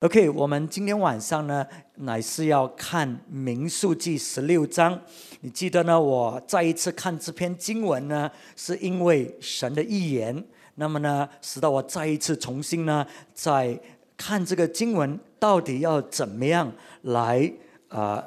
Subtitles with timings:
[0.00, 1.66] OK，我们今天晚上呢，
[1.96, 4.98] 乃是要看《民数记》十六章。
[5.42, 6.00] 你记得呢？
[6.00, 10.42] 我再一次看这篇经文呢，是因为神的预言。
[10.76, 13.78] 那么呢，使到我再一次重新呢，在
[14.16, 16.72] 看这个经文到底要怎么样
[17.02, 17.52] 来
[17.88, 18.24] 啊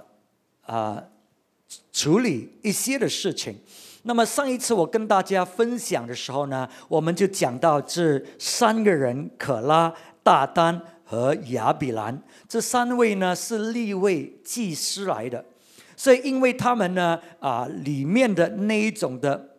[0.68, 1.04] 啊
[1.92, 3.58] 处理一些的事情。
[4.04, 10.80] 那么上一次我跟大家分享的时候呢，我们就讲到这三个人：可拉、大丹。
[11.06, 15.44] 和亚比兰这三位呢是立位祭司来的，
[15.96, 19.50] 所以因为他们呢啊里面的那一种的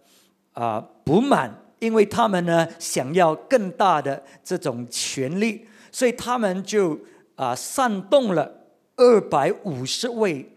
[0.53, 6.99] 啊不满，因为他们呢想要更大的这种权利，所以他们就
[7.37, 8.51] 啊煽动了
[8.97, 10.51] 二百五十位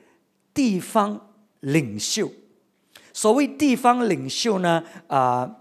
[0.54, 2.32] 地方领袖。
[3.14, 5.58] 所谓地方领袖呢啊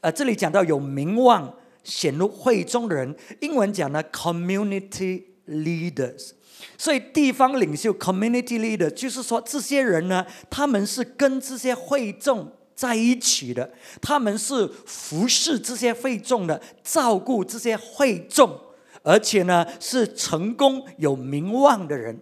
[0.00, 1.54] 啊这里讲到有名望。
[1.84, 6.30] 显露会中的人，英文讲呢，community leaders。
[6.78, 18.58] 所以地方领袖 community leader 就是说，这些人呢，他们是跟这些会众在一起的，他们是服侍这些会众的，照顾这些会众，
[19.02, 22.20] 而且呢，是成功有名望的人。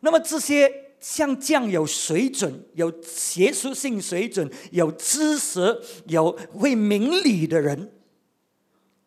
[0.00, 7.90] 那么这些像这样有水准、有学术性水准、有知识、有会明理的人。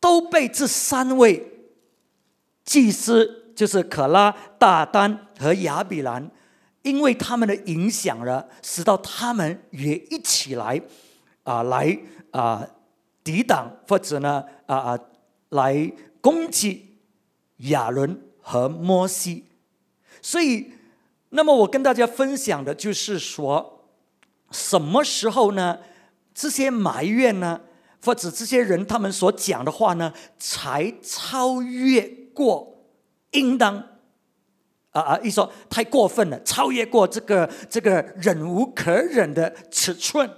[0.03, 1.69] 都被这三位
[2.65, 6.29] 祭司，就是可拉、大丹和亚比兰，
[6.81, 10.81] 因为他们的影响了，使到他们也一起来
[11.43, 11.97] 啊，来
[12.31, 12.67] 啊
[13.23, 14.99] 抵挡或者呢啊啊
[15.51, 16.97] 来攻击
[17.69, 19.45] 亚伦和摩西。
[20.21, 20.73] 所以，
[21.29, 23.85] 那么我跟大家分享的就是说，
[24.51, 25.79] 什么时候呢？
[26.33, 27.61] 这些埋怨呢？
[28.03, 32.01] 或者这些人他们所讲的话呢，才超越
[32.33, 32.85] 过
[33.31, 33.77] 应当
[34.91, 35.19] 啊啊！
[35.23, 40.29] 一说太过分了，超越过这个这个忍无可忍的尺寸，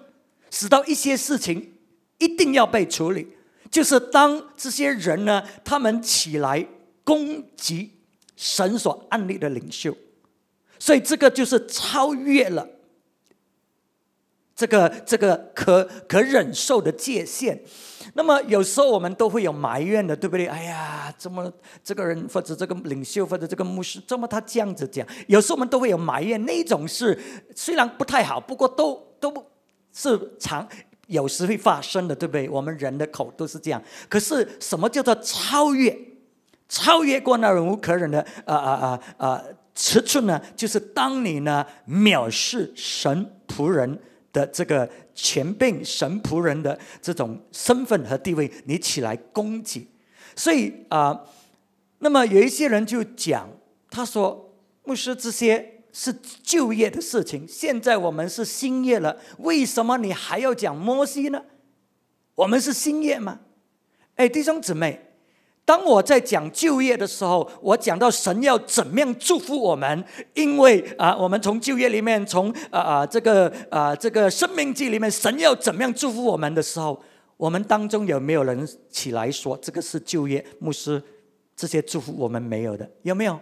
[0.51, 1.73] 使到一些事情
[2.19, 3.35] 一定要被处理。
[3.71, 6.65] 就是当这些人呢，他们起来
[7.03, 7.91] 攻击
[8.35, 9.97] 神所安立的领袖，
[10.77, 12.67] 所以这个就是超越了。
[14.55, 17.59] 这个这个可可忍受的界限，
[18.13, 20.47] 那么有时候我们都会有埋怨的，对不对？
[20.47, 21.51] 哎呀，怎么
[21.83, 25.05] 这个人或者这个领袖或者这个牧师，怎么他这样子讲？
[25.27, 27.19] 有时候我们都会有埋怨，那种是
[27.53, 29.33] 虽然不太好，不过都都
[29.91, 30.65] 是常
[31.07, 32.47] 有时会发生的，对不对？
[32.49, 33.83] 我们人的口都是这样。
[34.07, 35.93] 可是什么叫做超越？
[36.69, 39.43] 超越过那忍无可忍的啊啊啊啊
[39.75, 40.41] 尺寸呢？
[40.55, 43.99] 就是当你呢藐视神仆人。
[44.35, 49.87] 的这个前辈神仆人的这种身份和地位，你起来攻击，
[50.35, 51.23] 所以啊，
[51.99, 53.49] 那么有一些人就讲，
[53.89, 54.53] 他说
[54.83, 56.13] 牧师这些是
[56.43, 61.45] 旧业的事情，现在我们是新业了，为什么你还要讲摩西呢？
[62.35, 63.39] 我们是新业吗？
[64.15, 65.04] 哎，弟兄姊妹。
[65.65, 70.05] 当我在讲就业的时候，我讲到神要怎么样祝福我们，
[70.35, 77.01] 因为啊，我们从就业里面，从啊啊这个啊这个生命记里面，神要怎么样祝福我们的时候，
[77.35, 81.01] 我们当中有没有人起来说这个是就业牧师
[81.55, 82.87] 这些祝福我们没有的？
[83.01, 83.39] 有没有？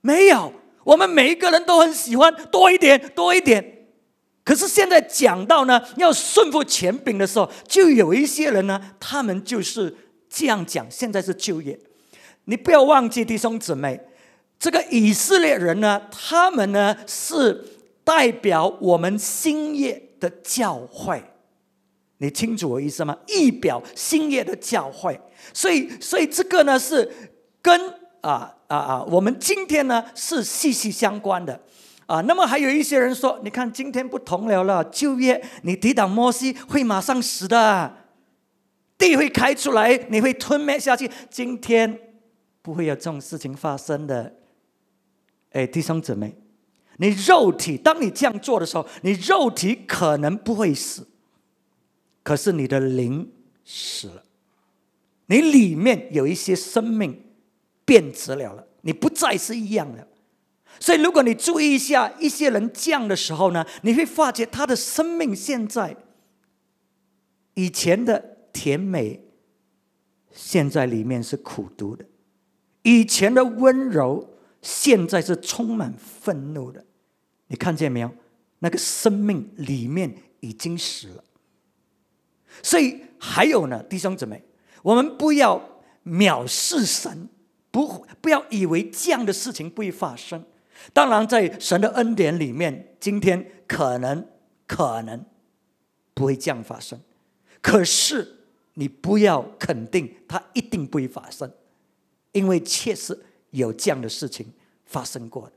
[0.00, 0.50] 没有。
[0.84, 3.62] 我们每一个人都很喜欢多一点，多一点。
[4.42, 9.94] 可是现在讲到呢，要顺服权柄的时候，就有一些人呢，他们就是。
[10.34, 11.78] 这样讲，现在是就业，
[12.46, 14.00] 你不要忘记弟兄姊妹，
[14.58, 17.62] 这个以色列人呢，他们呢是
[18.02, 21.22] 代表我们新业的教会，
[22.16, 23.14] 你清楚我意思吗？
[23.26, 25.20] 一表新业的教会，
[25.52, 27.12] 所以，所以这个呢是
[27.60, 27.90] 跟
[28.22, 31.60] 啊啊啊，我们今天呢是息息相关的
[32.06, 32.22] 啊。
[32.22, 37.98] 那么还有一些人说，你看今天不同了了，就业你抵挡摩西会马上死的。
[39.12, 41.10] 地会开出来，你会吞灭下去。
[41.30, 41.98] 今天
[42.62, 44.34] 不会有这种事情发生的。
[45.50, 46.34] 哎，弟兄姊妹，
[46.96, 51.06] 你肉体当你这样做的时候，你肉体可能不会死，
[52.22, 53.30] 可是你的灵
[53.66, 54.24] 死了，
[55.26, 57.22] 你里面有一些生命
[57.84, 60.08] 变质了了，你不再是一样的。
[60.80, 65.94] 所以，如果你注意一下一些人这样的时候呢，你会发觉他的生命现在
[67.52, 68.31] 以前的。
[68.52, 69.20] 甜美，
[70.30, 72.04] 现在里面是苦毒的；
[72.82, 74.28] 以前的温柔，
[74.60, 76.84] 现在是充满愤怒的。
[77.48, 78.10] 你看见没有？
[78.60, 81.24] 那个生命里面已经死了。
[82.62, 84.44] 所以还有呢，弟兄姊妹，
[84.82, 87.28] 我们不要藐视神，
[87.70, 90.44] 不不要以为这样的事情不会发生。
[90.92, 94.26] 当然，在神的恩典里面，今天可能
[94.66, 95.24] 可能
[96.14, 97.00] 不会这样发生。
[97.60, 98.41] 可是
[98.74, 101.50] 你不要肯定它一定不会发生，
[102.32, 103.18] 因为确实
[103.50, 104.46] 有这样的事情
[104.84, 105.50] 发生过。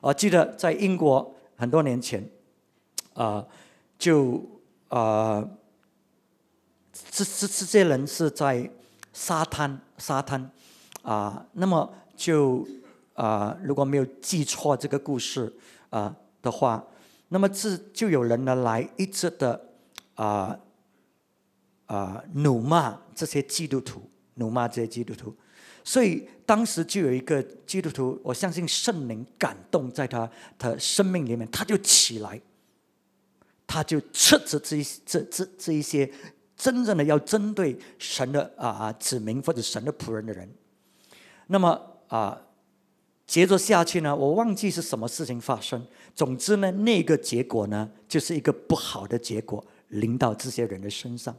[0.00, 2.28] 我记得在英国很多年前，
[3.14, 3.46] 啊，
[3.98, 4.42] 就
[4.88, 5.46] 啊，
[6.92, 8.70] 这这这些人是在
[9.12, 10.50] 沙滩沙滩
[11.02, 12.66] 啊，那么就。
[13.14, 15.52] 啊，如果没有记错这个故事
[15.90, 16.82] 啊的话，
[17.28, 19.60] 那么这就有人呢来一直的
[20.14, 20.58] 啊
[21.90, 24.00] 啊怒骂这些基督徒，
[24.34, 25.34] 怒骂这些基督徒，
[25.82, 32.40] 所以当时就有一个基督徒，我相信圣灵感动在他的生命里面，他就起来，
[33.66, 36.08] 他就斥责这一这这这一些
[36.56, 40.48] 真正的要针对神的啊啊子民或者神的仆人的人，
[41.48, 42.40] 那么啊。
[43.26, 45.86] 接着下去呢，我忘记是什么事情发生。
[46.16, 51.32] 总之呢，那个结果呢，就是一个不好的结果临到这些人的身上。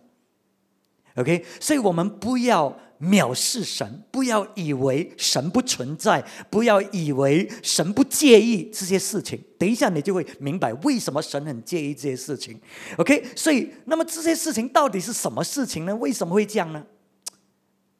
[1.15, 9.39] OK，所以我们不要藐视神，不要以为神不存在，不要以为神不介意这些事情。
[9.57, 12.59] 等一下，你就会明白为什么神很介意这些事情。
[12.97, 15.95] OK，所以那么这些事情到底是什么事情呢？
[15.97, 16.85] 为什么会这样呢？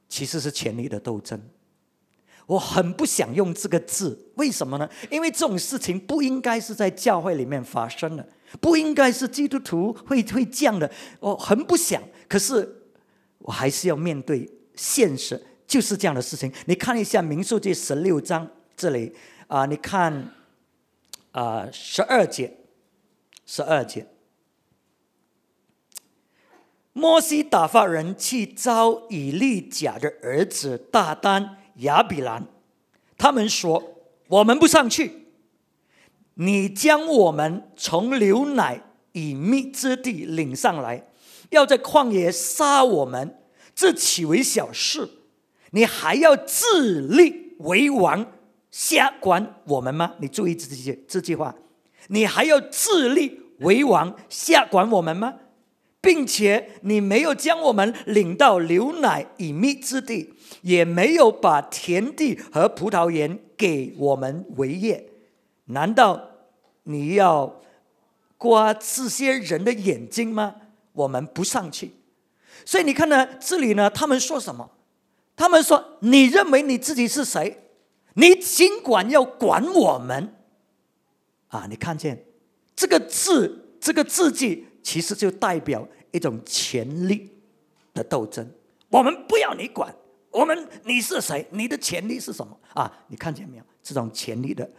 [0.07, 1.41] 其实是权力的斗争。
[2.47, 4.89] 我很不想用这个字，为什么呢？
[5.09, 8.27] 因为这种事情不应该是在教会里面发生的，
[8.59, 10.89] 不应该是基督徒会会这样的。
[11.19, 12.80] 我很不想，可是
[13.43, 16.51] 我还是要面对现实，就是这样的事情。
[16.65, 19.15] 你看一下《民数记》十六章这里
[19.47, 20.33] 啊，你看
[21.31, 22.57] 啊十二节，
[23.45, 24.07] 十二节，
[26.93, 31.57] 摩西打发人去招以利甲的儿子大丹。
[31.77, 32.45] 亚比兰，
[33.17, 33.95] 他们说
[34.27, 35.29] ：“我们不上去，
[36.35, 38.83] 你将我们从牛奶
[39.13, 41.07] 以蜜之地领上来，
[41.51, 43.37] 要在旷野杀我们，
[43.73, 45.07] 这岂为小事？
[45.69, 48.25] 你还要自立为王，
[48.69, 50.15] 下管我们吗？
[50.19, 51.55] 你注意这句这句话，
[52.07, 55.35] 你还要自立为王，下管我们吗？
[56.01, 60.33] 并且你没有将我们领到牛奶与蜜之地。”
[60.63, 65.07] 也没有把田地和葡萄园给我们为业，
[65.67, 66.21] 难道
[66.83, 67.61] 你要
[68.37, 70.55] 刮这些人的眼睛吗？
[70.93, 71.93] 我们不上去。
[72.65, 74.69] 所以你看呢，这里呢，他们说什么？
[75.35, 77.57] 他们说：“你认为你自己是谁？
[78.13, 80.35] 你尽管要管我们
[81.47, 82.25] 啊！”你看见
[82.75, 87.29] 这个字，这个字迹，其实就代表一种权力
[87.93, 88.47] 的斗争。
[88.89, 89.95] 我们不要你管。
[90.29, 91.45] 我们你是谁？
[91.51, 92.91] 你的权利是什么啊？
[93.07, 93.63] 你看见没有？
[93.81, 94.69] 这种权力的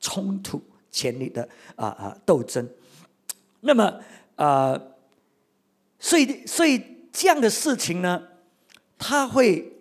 [0.00, 2.68] 冲突，权力的啊啊斗争。
[3.60, 3.98] 那么
[4.36, 4.80] 啊，
[6.00, 6.82] 所以所以
[7.12, 8.20] 这样的事情呢，
[8.98, 9.72] 它会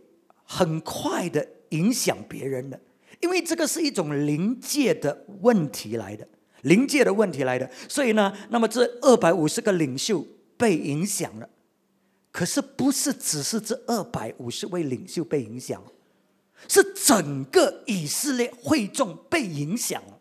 [0.43, 2.79] 很快的影响别人的，
[3.21, 6.27] 因为这个是一种临界的问题来的，
[6.63, 7.69] 临界的问题来的。
[7.87, 10.25] 所以呢，那么这二百五十个领袖
[10.57, 11.49] 被影响了。
[12.31, 15.81] 可是不是只是这二百五十位领袖被影响，
[16.67, 20.18] 是整个以色列会众被影响了。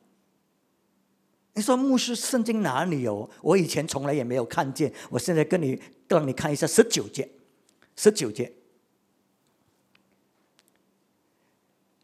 [1.58, 3.28] 你说牧师圣经哪里有？
[3.42, 4.92] 我以前从来也没有看见。
[5.10, 7.28] 我现在跟你让你看一下十九节，
[7.96, 8.52] 十九节。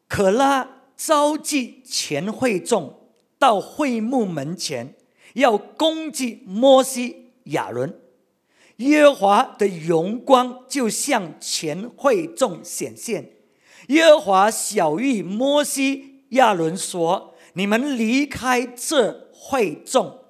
[0.09, 4.97] 可拉召集全会众到会幕门前，
[5.35, 7.97] 要攻击摩西、亚伦。
[8.79, 13.31] 耶和华的荣光就向全会众显现。
[13.87, 20.21] 耶和华小谕摩西、亚伦说：“你们离开这会众，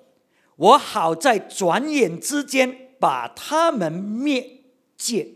[0.57, 4.65] 我好在转眼之间把他们灭
[4.99, 5.29] 绝。”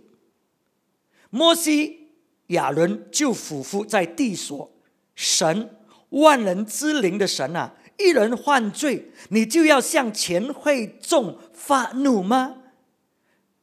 [1.30, 2.08] 摩西、
[2.48, 4.72] 亚伦就俯伏在地说
[5.14, 5.76] ：“神，
[6.08, 12.56] 万人之灵的神啊，一人犯罪，你就要向全会众发怒吗？”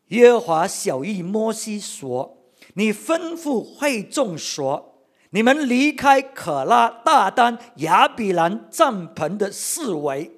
[0.10, 2.46] 耶和华小谕摩西说
[2.76, 4.95] ：“你吩咐会众说，
[5.36, 10.32] 你们离开可拉、大丹、亚比兰帐篷的四围。”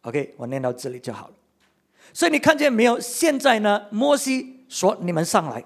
[0.00, 1.34] OK，我念到这里就好了。
[2.14, 2.98] 所以你看见没有？
[2.98, 5.62] 现在呢，摩西说：“你们上来，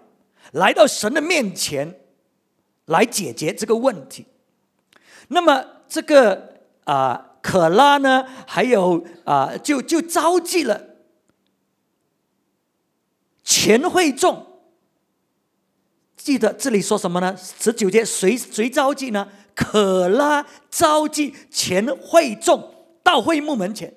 [0.50, 2.00] 来到神的面前，
[2.86, 4.26] 来解决这个问题。”
[5.28, 10.88] 那么这个啊，可拉呢，还有啊，就就召集了。
[13.44, 14.51] 全会众
[16.24, 17.36] 记得这里说什么呢？
[17.36, 19.28] 十九节谁谁召集呢？
[19.54, 23.92] 可拉召集全会众到会幕门前。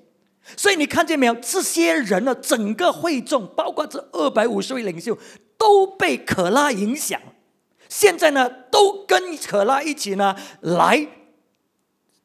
[0.57, 1.35] 所以你看见没有？
[1.35, 5.17] 这些人呢，整个会众，包括这二百五十位领袖，
[5.57, 7.21] 都被可拉影响。
[7.87, 11.07] 现在呢，都跟可拉一起呢来。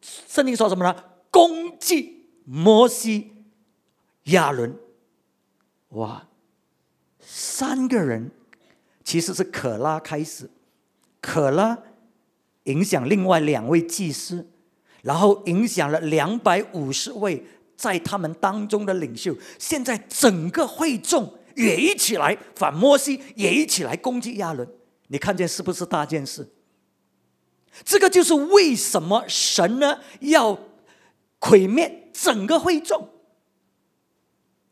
[0.00, 1.04] 圣经说什么呢？
[1.30, 3.32] 攻击摩西、
[4.24, 4.76] 亚伦。
[5.90, 6.26] 哇，
[7.20, 8.30] 三个人
[9.04, 10.50] 其实是可拉开始，
[11.20, 11.78] 可拉
[12.64, 14.48] 影响另外两位祭司，
[15.02, 17.44] 然后影响了两百五十位。
[17.76, 24.68] 在他们当中的领袖，现在整个会众也一起来反摩西，也一起来攻击亚伦。
[25.06, 26.46] 你看见是不是大件事？
[27.82, 30.58] 这个就是为什么神呢要
[31.40, 33.08] 毁灭整个会众，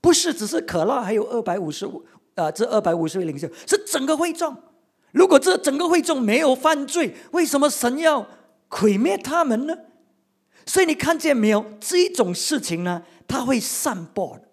[0.03, 2.05] 不是只是可拉，还有二百五十五
[2.39, 4.57] 啊，这二百五十位领袖是整个会众。
[5.11, 8.27] 如果这整个会众没有犯罪，为什么神要
[8.69, 9.77] 毁灭他们呢？
[10.65, 11.65] 所以你看见没有？
[11.81, 14.45] 这种事情呢，它会散播的，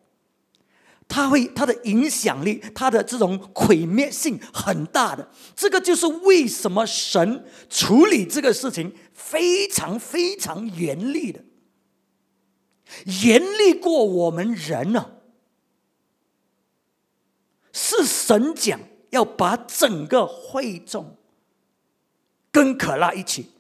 [1.08, 5.30] 它会它的影响力，它的这种毁灭性很大的。
[5.56, 11.42] 这个就是为什么神处理这个事情非常非常严厉的，
[13.24, 15.12] 严厉过我们人呢。
[17.78, 18.80] 是神讲
[19.10, 21.18] 要把整个会众
[22.50, 23.52] 跟可拉一起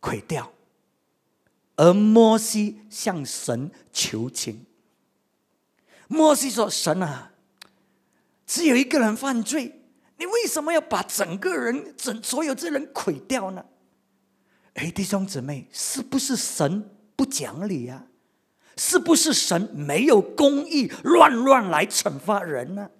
[0.00, 0.50] 毁掉。
[1.76, 4.64] 而摩西向神求情。
[6.08, 7.32] 摩西说：“神啊，
[8.46, 9.82] 只有一个人犯罪，
[10.16, 13.62] 你为什么要把整个人、整所有这人毁掉呢？”
[14.74, 18.06] 哎，弟兄姊妹，是不是神不讲理呀？
[18.78, 22.90] 是不是神没有公义，乱乱来惩罚人呢？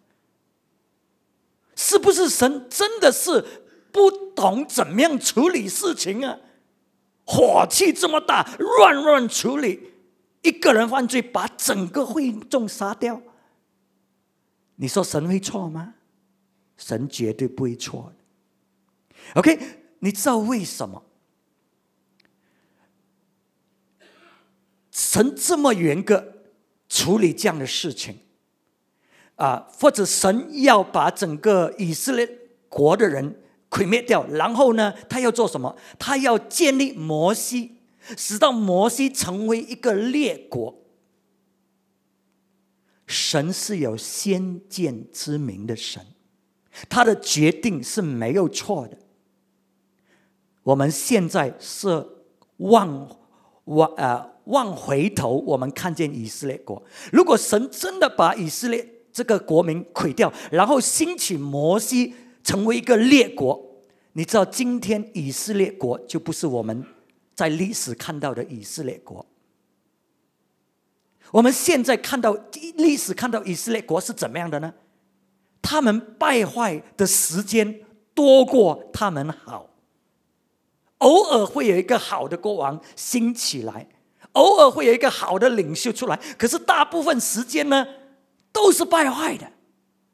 [1.76, 3.44] 是不是神真的是
[3.92, 6.38] 不懂怎么样处理事情啊？
[7.26, 9.92] 火气这么大，乱乱处理，
[10.42, 13.22] 一个人犯罪，把整个会众杀掉。
[14.76, 15.94] 你说神会错吗？
[16.76, 18.12] 神绝对不会错。
[19.36, 19.58] OK，
[20.00, 21.02] 你知道为什么
[24.90, 26.34] 神这么严格
[26.88, 28.18] 处理这样的事情？
[29.36, 32.28] 啊，或者神要把整个以色列
[32.68, 33.40] 国的人？
[33.70, 34.94] 毁灭掉，然后呢？
[35.08, 35.74] 他要做什么？
[35.98, 37.78] 他要建立摩西，
[38.16, 40.80] 使到摩西成为一个列国。
[43.08, 46.00] 神是有先见之明的神，
[46.88, 48.96] 他的决定是没有错的。
[50.62, 52.06] 我们现在是
[52.58, 53.08] 望
[53.64, 56.80] 望呃望回头，我们看见以色列国。
[57.10, 62.14] 如果神真的把以色列这个国民毁掉，然后兴起摩西。
[62.44, 63.58] 成为一个列国，
[64.12, 66.84] 你知道今天以色列国就不是我们
[67.34, 69.24] 在历史看到的以色列国。
[71.30, 72.36] 我们现在看到
[72.76, 74.74] 历史看到以色列国是怎么样的呢？
[75.62, 77.80] 他们败坏的时间
[78.12, 79.70] 多过他们好。
[80.98, 83.88] 偶尔会有一个好的国王兴起来，
[84.32, 87.86] 偶尔会有一个好的领袖出来，可是大部分时间呢
[88.54, 89.50] 都是败坏的，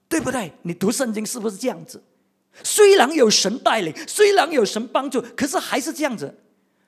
[0.08, 0.50] 对不对？
[0.62, 2.02] 你读圣经是不是这样子？
[2.64, 6.36] 虽然有神带领，虽然有神帮助，可是还是这样子。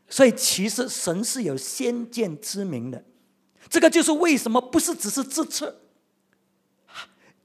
[0.09, 3.05] 所以其实神是有先见之明的。
[3.69, 5.75] 这个就是为什么不是只是这次，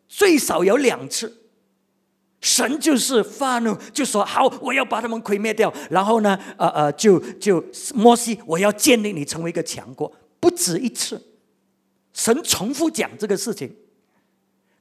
[0.07, 1.43] 最少有两次，
[2.41, 5.73] 神就是发怒，就说好，我要把他们毁灭掉。
[5.89, 11.21] 然后呢，呃呃，就就摩西，我要建立你成为一个强国，不止一次。
[12.13, 13.73] 神重复讲这个事情，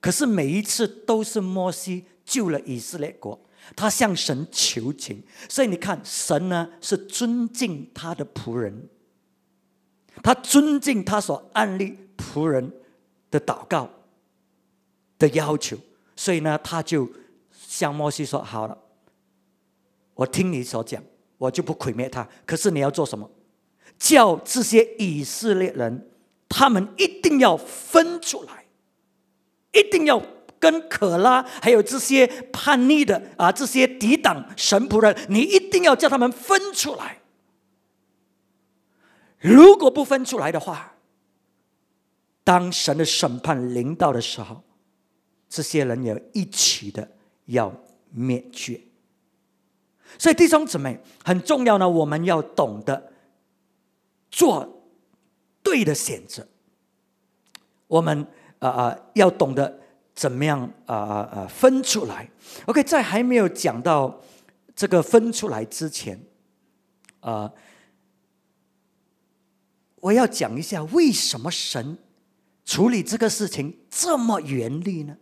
[0.06, 2.04] 可是每一次都是摩西。
[2.24, 3.40] 救了以色列国，
[3.76, 8.88] 他向神求情，所以你看，神呢是尊敬他的仆人，
[10.24, 12.72] 他尊敬他所安立仆人
[13.30, 13.88] 的祷告
[15.20, 15.78] 的要求，
[16.16, 17.08] 所以呢，他就
[17.52, 18.76] 向摩西说：“好了，
[20.14, 21.00] 我听你所讲，
[21.38, 22.28] 我就不毁灭他。
[22.44, 23.30] 可是你要做什么？
[23.96, 26.10] 叫这些以色列人，
[26.48, 28.65] 他们一定要分出来，
[29.78, 30.22] 一定要。”
[30.58, 37.18] 跟可拉还有这些叛逆的啊，这些抵挡神仆人，你一定要叫他们分出来。
[39.38, 40.94] 如果不分出来的话，
[42.42, 44.64] 当神的审判临到的时候，
[45.46, 47.06] 这些人也一起的
[47.44, 47.70] 要
[48.10, 48.80] 灭绝。
[50.18, 53.12] 所以弟兄姊妹很重要呢，我们要懂得
[54.30, 54.82] 做
[55.62, 56.48] 对的选择。
[57.86, 58.26] 我们
[58.58, 59.80] 啊啊，要懂得。
[60.14, 62.26] 怎么样啊啊啊分出来
[62.64, 64.22] ？OK，在还没有讲到
[64.74, 66.18] 这个分出来之前，
[67.20, 67.52] 啊，
[69.96, 71.98] 我要讲一下为什么神
[72.64, 75.18] 处理这个事情这么严厉呢？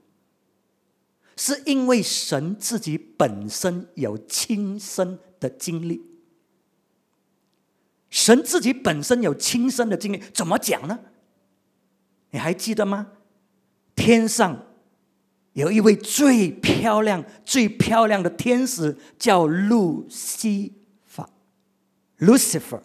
[1.37, 6.01] 是因为神自己本身有亲身的经历，
[8.11, 11.01] 神自己本身有亲身的经历，怎么讲呢？
[12.31, 13.09] 你还记得吗？
[13.95, 14.67] 天上
[15.53, 20.73] 有一位最漂亮、最漂亮的天使，叫路西
[21.05, 21.29] 法
[22.19, 22.81] （Lucifer）。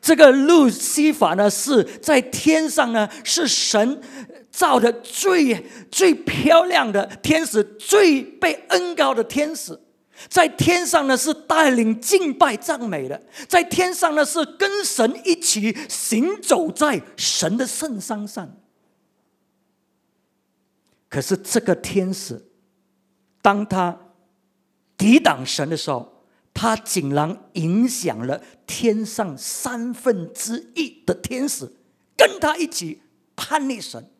[0.00, 4.00] 这个路西法呢，是在天上呢，是神。
[4.48, 9.78] 造的最最漂亮的天使，最被恩高的天使，
[10.30, 18.50] 在天上呢是带领敬拜赞美的，在天上呢是跟神一起行走在神的圣山上。
[21.16, 22.38] 可是这个天使，
[23.40, 23.98] 当他
[24.98, 31.72] 抵挡神的时候，他竟然影响了天上三分之一的天使，
[32.18, 33.00] 跟他一起
[33.34, 34.10] 叛逆神。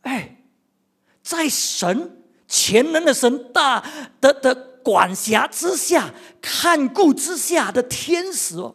[0.00, 0.42] 哎，
[1.22, 3.88] 在神全能的神大
[4.20, 8.74] 的的管辖之下、看顾之下的天使哦，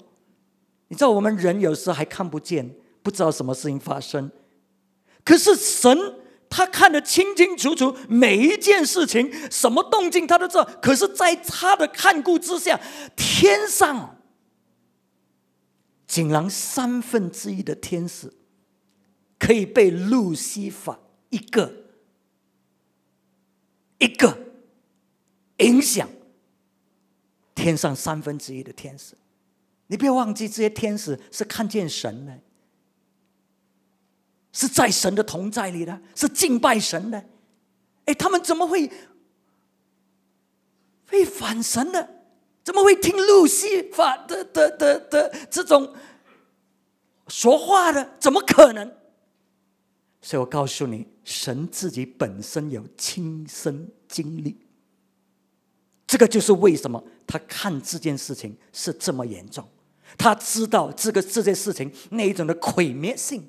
[0.87, 4.31] 你知道我们人有时还看不见，不知道什么事情发生，
[5.25, 5.97] 可是神
[6.49, 10.63] 他看得清清楚楚，每一件事情、什么动静他都知道。
[10.81, 12.79] 可是，在他的看顾之下，
[13.17, 14.21] 天上
[16.07, 18.31] 竟然三分之一的天使
[19.37, 20.99] 可以被路西法。
[21.31, 21.73] 一个
[23.97, 24.37] 一个
[25.57, 26.07] 影响
[27.53, 29.15] 天上三分之一的天使，
[29.87, 32.39] 你不要忘记，这些天使是看见神的，
[34.55, 37.23] 是在神的同在里的，是敬拜神的。
[38.05, 38.89] 哎，他们怎么会
[41.09, 42.09] 会反神的？
[42.63, 45.93] 怎么会听路西法的的的的这种
[47.27, 48.15] 说话的？
[48.17, 48.91] 怎么可能？
[50.21, 51.05] 所以我告诉你。
[51.25, 54.55] 神自己本身有亲身经历，
[56.05, 59.67] 这个就是为什么他看这件事情是这么严重。
[60.19, 63.43] 他知道这个这件事情那一种的毁灭性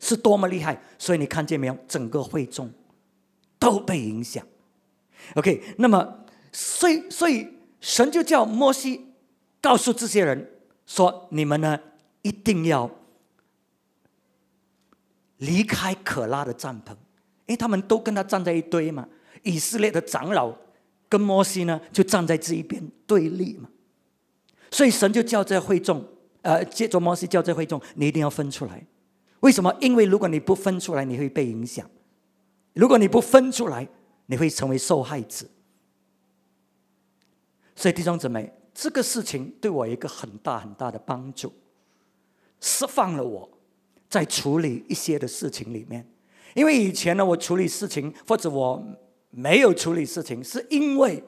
[0.00, 1.78] 是多么厉害，所以你看见没有？
[1.86, 2.68] 整个会众
[3.58, 4.44] 都被影响。
[5.36, 7.46] OK，那么所以所以
[7.80, 9.12] 神就叫摩西
[9.60, 10.50] 告诉这些人
[10.86, 11.78] 说：“你们呢
[12.22, 12.90] 一定要。”
[15.40, 19.08] 离开可拉的帐篷，因为他们都跟他站在一堆嘛。
[19.42, 20.54] 以色列的长老
[21.08, 23.70] 跟摩西呢，就站在这一边对立嘛。
[24.70, 26.06] 所以神就叫这会众，
[26.42, 28.86] 呃，接着摩西叫这会众，你一定要分出来。
[29.40, 29.74] 为什么？
[29.80, 31.86] 因为如果你不分出来，你会被影响；
[32.74, 33.88] 如果你不分出来，
[34.26, 35.46] 你会成为受害者。
[37.74, 41.52] 所以弟兄姊妹，这个事情对我一个很大很大的帮助，
[42.60, 43.50] 释放了我。
[44.10, 46.04] 在处理一些的事情里面，
[46.54, 48.84] 因为以前呢，我处理事情或者我
[49.30, 51.22] 没有处理事情，是因为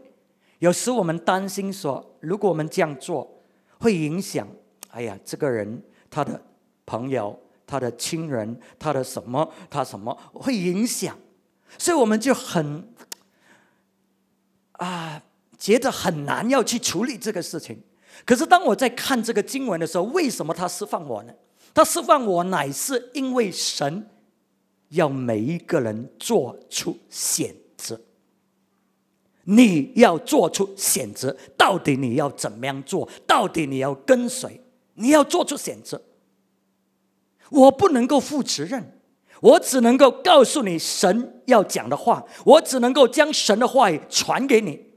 [0.58, 3.44] 有时我们担心说，如果我们这样做，
[3.78, 4.48] 会影响，
[4.88, 6.44] 哎呀，这个人他的
[6.84, 7.38] 朋友、
[7.72, 11.16] 他的亲人、他的什么、他什么会影响，
[11.78, 12.86] 所以我们就很
[14.72, 15.22] 啊，
[15.56, 17.82] 觉得很难要去处理这个事情。
[18.26, 21.32] 可是当我在看这个经文的时候，为什么他释放我呢？
[21.72, 24.06] 他释放我，乃是因为神
[24.90, 27.98] 要每一个人做出选择。
[29.44, 33.08] 你要做出选择，到底你要怎么样做？
[33.26, 34.60] 到底你要跟谁？
[34.96, 35.98] 你要做出选择。
[37.52, 39.00] 我不能够负责任，
[39.40, 44.92] 我只能够告诉你神要讲的话，我只能够将神的话语传给你。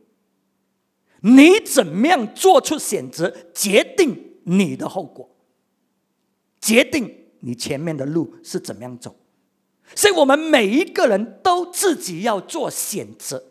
[1.21, 5.29] 你怎么样做出选择，决定你的后果。
[6.61, 9.15] 决定你前面的路是怎么样走，
[9.93, 13.43] 所以我们每一个人都自己要做选择。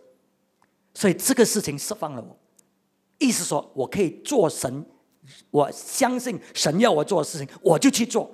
[0.94, 2.36] 所以这个事情释放了我，
[3.18, 4.84] 意思说我可以做神，
[5.50, 8.28] 我相信神要我做的事情，我就去做，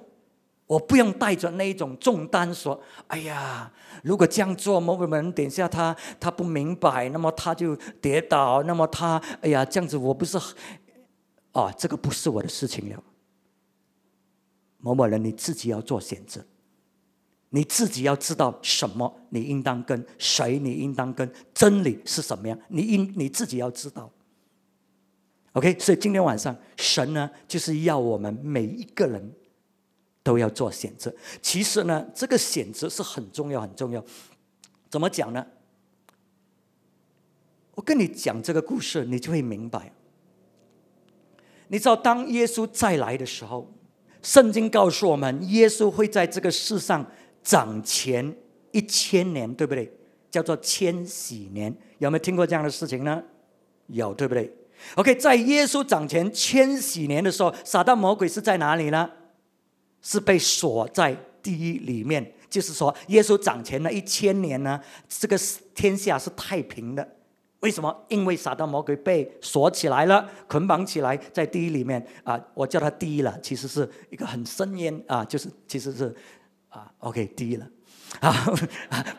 [0.70, 3.68] 我不用带着那一种重担说：“哎呀，
[4.04, 10.38] 如果这样做，某某人等一下他他不明白，那么他就跌倒，那么他哎呀这样子，我不是
[11.50, 13.02] 啊，这个不是我的事情了。”
[14.78, 16.40] 某某人，你自己要做选择，
[17.48, 24.08] 你自己要知道什么，你应当跟谁，你应当跟真理是什么样，你应你自己要知道。
[25.54, 29.34] OK，所以今天晚上，神呢就是要我们每一个人
[30.22, 31.14] 都要做选择。
[31.40, 34.04] 其实呢，这个选择是很重要，很重要。
[34.88, 35.46] 怎么讲呢？
[37.74, 39.92] 我跟你讲这个故事，你就会明白。
[41.68, 43.72] 你知道，当耶稣再来的时候，
[44.22, 47.06] 圣经告诉我们，耶稣会在这个世上
[47.42, 48.36] 掌权
[48.72, 49.90] 一千年，对不对？
[50.30, 51.74] 叫做千禧年。
[51.98, 53.22] 有没有听过这样的事情呢？
[53.86, 54.52] 有，对不对
[54.96, 59.10] ？OK，在耶稣掌权千禧年的时候，撒旦魔鬼是在哪里呢？
[60.02, 62.32] 是被锁在地狱里面。
[62.48, 65.38] 就是说，耶稣掌权了一千年呢，这个
[65.72, 67.08] 天下是太平的。
[67.60, 67.94] 为什么？
[68.08, 76.12] 因为撒旦魔鬼被锁起来了，捆绑起来，在地狱里面啊，我叫他地狱了，其实是一个很深渊啊，就是其实是
[76.70, 77.68] 啊，OK，地狱了
[78.18, 78.32] 啊，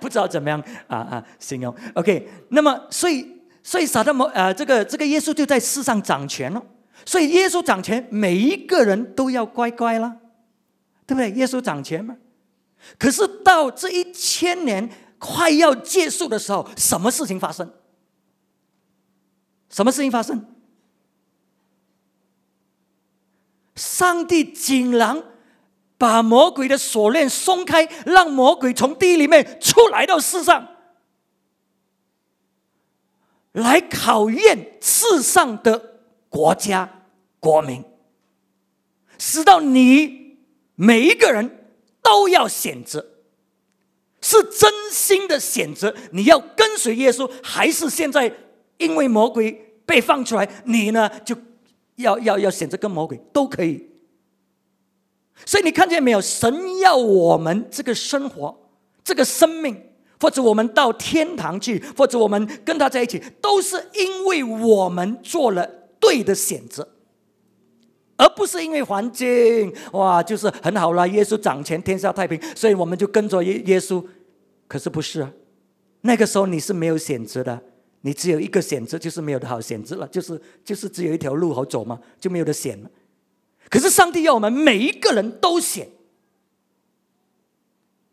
[0.01, 1.73] 不知道怎么样啊啊形容。
[1.93, 3.25] OK，那么所以
[3.63, 6.61] 所以撒旦魔啊，这个这个耶稣就在世上掌权了，
[7.05, 10.17] 所以耶稣掌权，每一个人都要乖乖了，
[11.11, 11.29] 对不对？
[11.31, 12.15] 耶稣掌权嘛。
[12.97, 17.69] 可是到这一千年快要结束的时候，什么事情发生？
[19.69, 20.45] 什么事情发生？
[23.75, 25.21] 上帝竟然
[25.97, 30.65] 把魔鬼的锁链松开，让魔鬼从地里面出来到世上，
[33.51, 37.03] 来考验世上的国家
[37.41, 37.83] 国民，
[39.17, 40.20] 使到你
[40.81, 43.05] 每一个人都要选择，
[44.19, 48.33] 是真心的选择，你要跟随耶稣，还是现在？
[48.77, 51.37] 因为魔鬼被放出来，你呢就
[51.97, 53.91] 要要要选择跟魔鬼都可以。
[55.45, 56.19] 所以你看见没有？
[56.19, 58.71] 神要我们这个生活、
[59.03, 59.79] 这个生命，
[60.19, 65.63] 或者我们到天堂去，或者我们跟他在一起，都是因为我们做了
[65.99, 66.87] 对的选择，
[68.21, 74.03] 而不是因为环境哇，就是很好了，耶稣掌权，天下太平，所以我们就跟着耶耶稣。
[74.67, 75.33] 可是不是啊？
[76.01, 77.59] 那个时候你是没有选择的。
[78.03, 82.79] 你只有一个选择，就是没有的好选择了，就是就是只有一条路好走嘛，就没有的选。
[83.69, 85.87] 可是上帝要我们每一个人都选，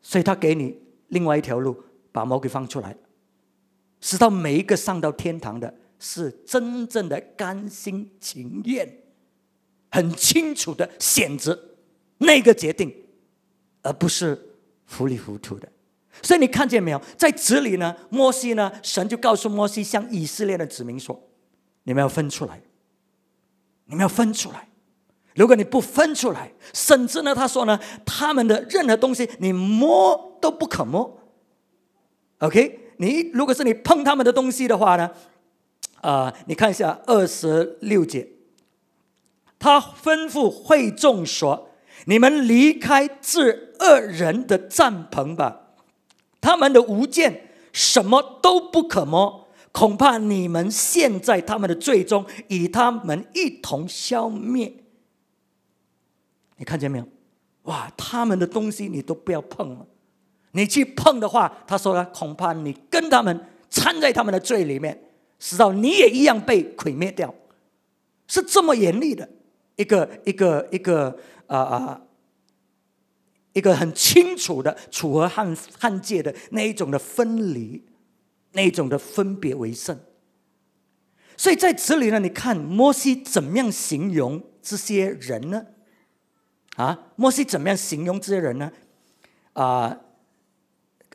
[0.03, 1.75] 所以他给你另外一条路，
[2.13, 2.95] 把魔鬼放出来，
[4.01, 8.87] 使到每一个上到天堂的，是真正的甘心情愿，
[9.91, 11.59] 很清楚的选择
[12.19, 12.95] 那个决定，
[13.83, 15.69] 而不是糊里糊涂的。
[16.23, 21.29] 所以你看见没有，在这里呢，摩西呢，神就告诉摩西，向以色列的子民说
[21.85, 22.61] ：“你们要分出来，
[23.85, 24.69] 你们要分出来。
[25.37, 31.21] 如果你不分出来，甚至呢，他说呢，他们的任何东西你摸都不可摸。
[32.39, 35.09] OK，你如果是你碰他们的东西的话呢，
[36.01, 38.29] 啊，你看一下二十六节，
[39.59, 41.71] 他吩咐会众说：
[42.07, 45.75] 你们离开这二人的帐篷吧。”
[46.41, 54.73] 他们的无间什么都不可摸，恐怕你们陷在他们的罪中，与他们一同消灭。
[56.57, 57.09] 你看见没有？
[57.63, 59.87] 哇，他们的东西你都不要碰了。
[60.53, 65.03] 你去碰的话，他说了，恐怕你跟他们掺在他们的罪里面，
[65.39, 67.35] 使到你也一样被毁灭掉。
[68.29, 69.29] 是这么严厉的
[69.79, 72.03] 一个一个一个啊啊！
[73.55, 77.83] 一个很清楚的楚河汉汉界的那一种的分离，
[78.53, 79.99] 那一种的分别为圣。
[81.37, 85.67] 所以在这里呢，你看摩西怎么样形容这些人呢？
[86.77, 88.71] 啊，摩西怎么样形容这些人呢？
[89.55, 90.01] 啊，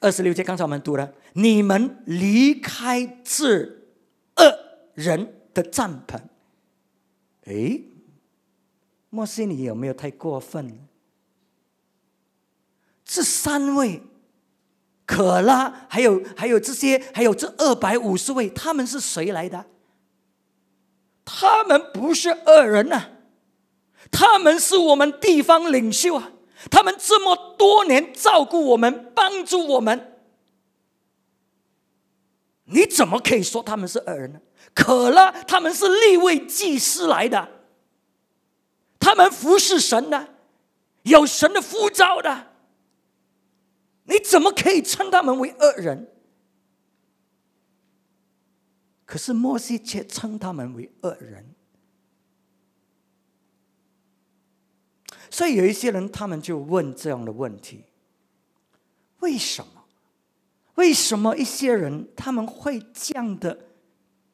[0.02, 3.60] 二十六节刚才我们读了，你们离开这
[4.38, 4.60] 恶
[4.96, 6.20] 人的帐篷。
[7.46, 7.82] 哎，
[9.14, 10.88] 莫西，你有没有太过分？
[13.06, 14.02] 这三位，
[15.06, 19.68] 可拉，还有还有这些，还有这二百五十位，他们是谁来的？
[21.24, 23.12] 他们不是恶人呐，
[24.10, 26.32] 他们是我们地方领袖啊！
[26.72, 30.18] 他们这么多年照顾我们，帮助我们，
[32.64, 34.42] 你怎么可以说他们是恶人呢？
[34.74, 37.48] 可拉他们是立位祭司来的，
[39.04, 40.34] 他们服侍神的，
[41.04, 42.54] 有神的呼召的。
[44.06, 46.10] 你怎么可以称他们为恶人？
[49.06, 51.54] 可是摩西却称他们为恶人。
[55.30, 57.84] 所以有一些人，他们就问这样的问题：
[59.20, 59.84] 为什么？
[60.76, 63.68] 为什么一些人他们会这样的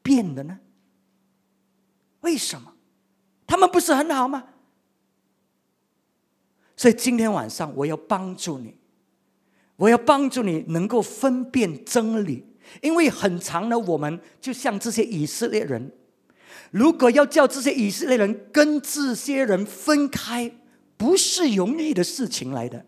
[0.03, 0.59] 变的呢？
[2.21, 2.75] 为什么？
[3.47, 4.47] 他们不是很好吗？
[6.79, 8.73] 所以今天晚上我要帮助你，
[9.75, 12.45] 我要帮助你能够分辨真理，
[12.81, 15.91] 因为很长的我们就像这些以色列人，
[16.71, 20.49] 如果要叫这些以色列人跟这些人分开，
[20.95, 22.85] 不是容易的事情来的，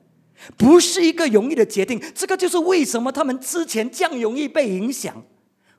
[0.56, 2.02] 不是一个容易的决定。
[2.16, 5.22] 这个就是为什么他们之前这样容易被影响。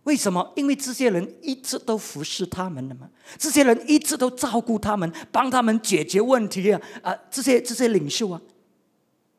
[0.04, 0.52] 为什么？
[0.56, 6.82] 因为这些人一直都服侍他们的嘛，这些人一直都照顾他们，帮他们解决问题啊！
[7.02, 8.42] 啊，这些这些领袖啊，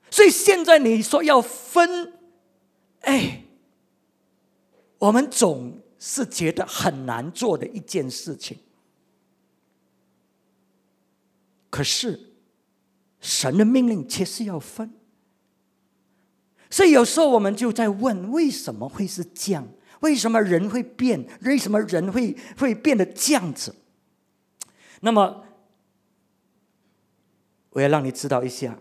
[0.10, 2.14] 所以现在你说要分，
[3.02, 3.44] 哎，
[5.00, 8.58] 我们总是觉得很难做的一件事情。
[11.70, 12.34] 可是
[13.20, 14.94] 神的命令却是要分，
[16.70, 19.68] 所以有时候我们就在问：为什么会是这样？
[20.04, 21.26] 为什么人会变？
[21.42, 23.74] 为什么人会会变得这样子？
[25.00, 25.44] 那么，
[27.72, 28.78] 我要让你知道一下，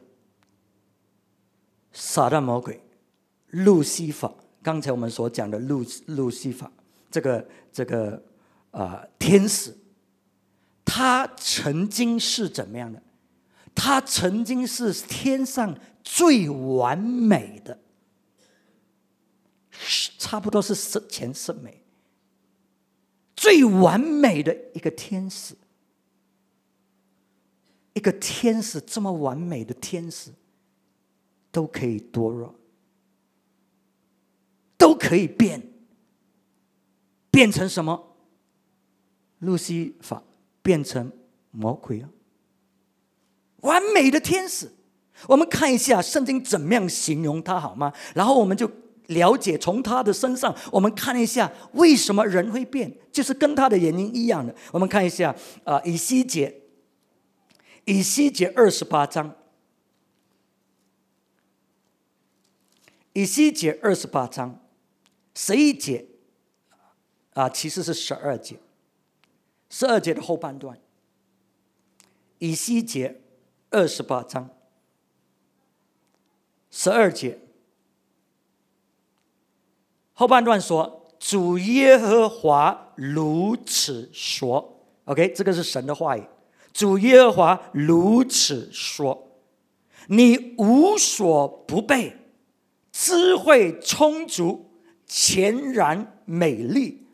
[1.93, 2.81] 撒旦魔鬼
[3.51, 4.33] 路西法，
[4.63, 6.71] 刚才我们所讲的路路西法，
[7.11, 8.23] 这个这个
[8.71, 9.77] 啊天使，
[10.85, 13.03] 他曾经是怎么样的？
[13.75, 17.79] 他曾经是天上最完美的。
[20.18, 21.83] 差不多是十全十美，
[23.35, 25.57] 最完美的一个天使，
[27.92, 30.31] 一个天使这么完美的天使，
[31.51, 32.55] 都可以堕落，
[34.79, 35.62] 都可以变，
[37.31, 38.14] 变成什么？
[39.40, 40.23] 路西法
[40.62, 41.11] 变成
[41.51, 42.09] 魔鬼啊！
[43.62, 44.71] 完美的天使，
[45.27, 47.92] 我们看一下圣经怎么样形容他好吗？
[48.14, 48.71] 然后我们就。
[49.14, 54.55] 了解从他的身上，我们看一下为什么人会变，就是跟他的原因一样的。
[54.70, 56.62] 我们看一下啊，以西结，
[57.85, 59.37] 以西结二十八章，
[63.12, 64.61] 以西结二十八章，
[65.35, 66.07] 十一节
[67.35, 68.59] 啊，其实是十二节，
[69.70, 70.79] 十二节的后半段，
[72.38, 73.20] 以西结
[73.70, 74.51] 二十八章，
[76.70, 77.38] 十二节。
[80.23, 86.23] 后半段说：“主耶和华如此说，OK，这个是神的话语。
[86.73, 89.33] 主耶和华如此说：
[90.07, 92.17] 你无所不备，
[92.93, 94.71] 智慧充足，
[95.05, 97.05] 全然美丽。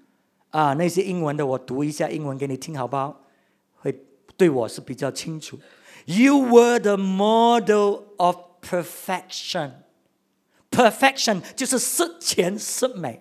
[0.51, 3.23] 啊，那些英文的我读一下英文给你听，好不好？
[3.77, 4.05] 会
[4.37, 5.59] 对我是比较清楚。
[6.05, 9.71] You were the model of perfection。”
[10.79, 13.21] Perfection 就是十全十美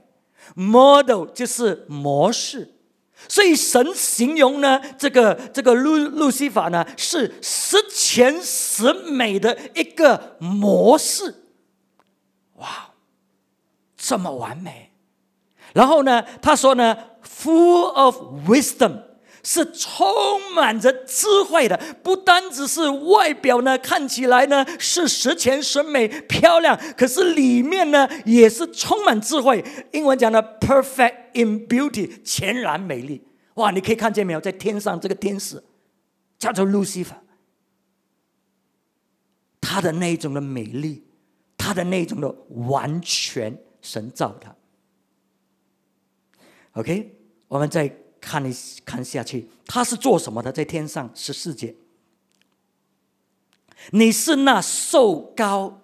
[0.54, 2.76] ，model 就是模式，
[3.28, 11.34] 所以神形容呢，这个这个路路西法呢是十全十美的一个模式，
[12.58, 12.92] 哇，
[13.98, 14.92] 这么完美。
[15.74, 18.16] 然后呢，他说呢，full of
[18.48, 19.07] wisdom。
[19.50, 20.06] 是充
[20.54, 29.64] 满着智慧的，不单只是外表呢，看起来呢是十全十美、漂亮，可是里面呢也是充满智慧。
[29.94, 33.26] 英文讲的 “perfect in beauty”，全然美丽。
[33.54, 34.42] 哇，你可以看见没有？
[34.42, 35.64] 在天上这个天使
[36.38, 37.24] 叫做路西法，
[39.62, 41.06] 他的那种的美丽，
[41.58, 44.54] 他的那种的完全，神造他。
[46.74, 47.90] OK，我们在。
[48.28, 50.52] 看你看下去，他是做什么的？
[50.52, 51.74] 在天上十四节，
[53.92, 55.80] 你是那瘦高、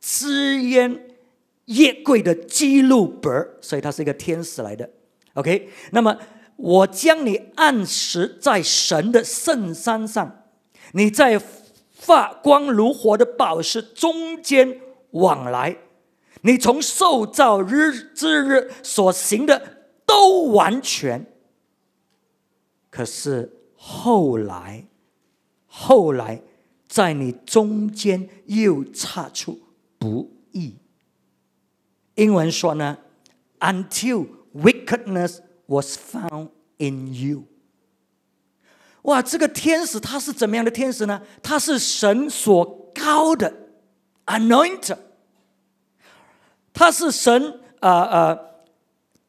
[0.00, 1.08] 支烟
[1.64, 4.88] 叶贵的基路伯，所以他是一个天使来的。
[5.34, 6.16] OK，那么
[6.54, 10.44] 我将你按时在神的圣山上，
[10.92, 11.42] 你在
[11.92, 15.78] 发光如火的宝石中间往来，
[16.42, 21.26] 你从受造日之日所行的都完全。
[22.92, 24.86] 可是后来，
[25.66, 26.42] 后来
[26.86, 29.58] 在你中间又差出
[29.98, 30.76] 不义。
[32.16, 32.98] 英文说呢
[33.60, 37.44] ，until wickedness was found in you。
[39.04, 41.22] 哇，这个天使他是怎么样的天使呢？
[41.42, 43.50] 他是神所高的
[44.26, 44.98] anointed，
[46.74, 48.64] 他是神啊呃，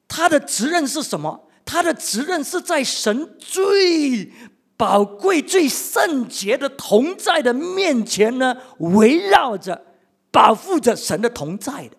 [0.09, 1.47] 他的责任是什么？
[1.65, 4.31] 他的责任是在神最
[4.75, 9.85] 宝贵、最圣洁的同在的面前呢，围绕着、
[10.31, 11.97] 保护着神的同在的。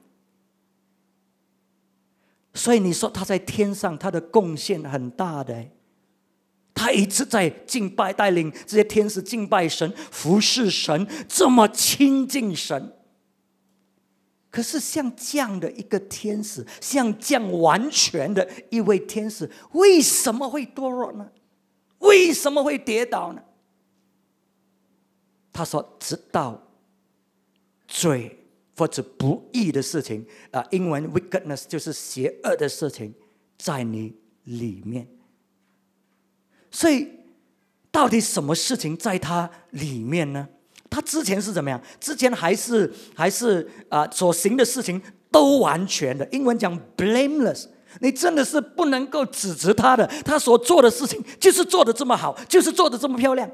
[2.52, 5.66] 所以你说他在天上，他的贡献很大的，
[6.74, 12.92] 他一直在敬拜，带领这些天使敬拜神、服侍神，这么亲近神。
[14.54, 21.28] 可是像这样的一个天使，像这样完全的一位天使，为什么会堕落呢？
[21.98, 23.42] 为什么会跌倒呢？
[25.52, 26.68] 他说：“直到
[27.88, 28.44] 罪
[28.76, 33.12] 或者不义的事情啊，英文 wickedness 就是邪恶的事情，
[33.58, 34.14] 在你
[34.44, 35.08] 里面。
[36.70, 37.08] 所以，
[37.90, 40.48] 到底什么事情在他里面呢？”
[40.94, 41.82] 他之前是怎么样？
[41.98, 46.24] 之前还是还是啊，所行的事情都完全的。
[46.30, 47.66] 英文讲 blameless，
[48.00, 50.06] 你真的是不能够指责他的。
[50.24, 53.50] 他所做的事情就是做的这么好，就是做的这么漂亮。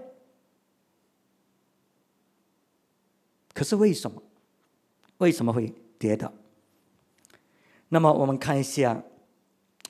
[3.55, 4.22] 可是为什么？
[5.16, 6.31] 为什么会跌倒？
[7.88, 9.03] 那么我们看一下，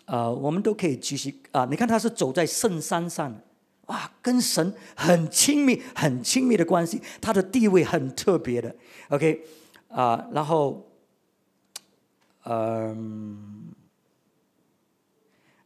[0.04, 1.66] 呃，我们都可以继续啊。
[1.68, 3.40] 你看他是走在圣山上。
[3.90, 8.76] 哇，跟神很亲密、很亲密的关系，他的地位很特别的。
[9.08, 9.44] OK，
[9.88, 10.88] 啊，然后，
[12.44, 13.72] 嗯，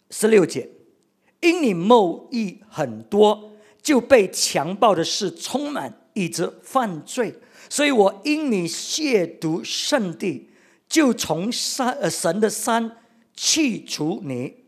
[0.08, 0.70] 十六节，
[1.40, 10.48] 因你谋义很多，就被强暴的事充满，以致犯罪，所以我因你亵渎圣地，
[10.88, 12.96] 就从山呃神的山
[13.34, 14.63] 去除你。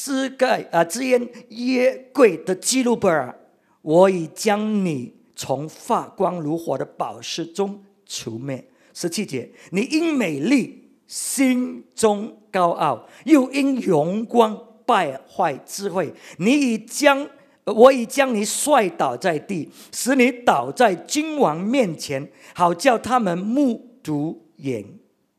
[0.00, 3.36] 支盖啊，支烟耶柜的基路伯尔，
[3.82, 8.64] 我已将你从发光如火的宝石中除灭。
[8.94, 14.56] 十七节，你因美丽心中高傲，又因荣光
[14.86, 16.14] 败坏智慧。
[16.38, 17.28] 你已将
[17.64, 24.84] 我已将你摔倒在地，使你倒在君王面前，好叫他们目睹眼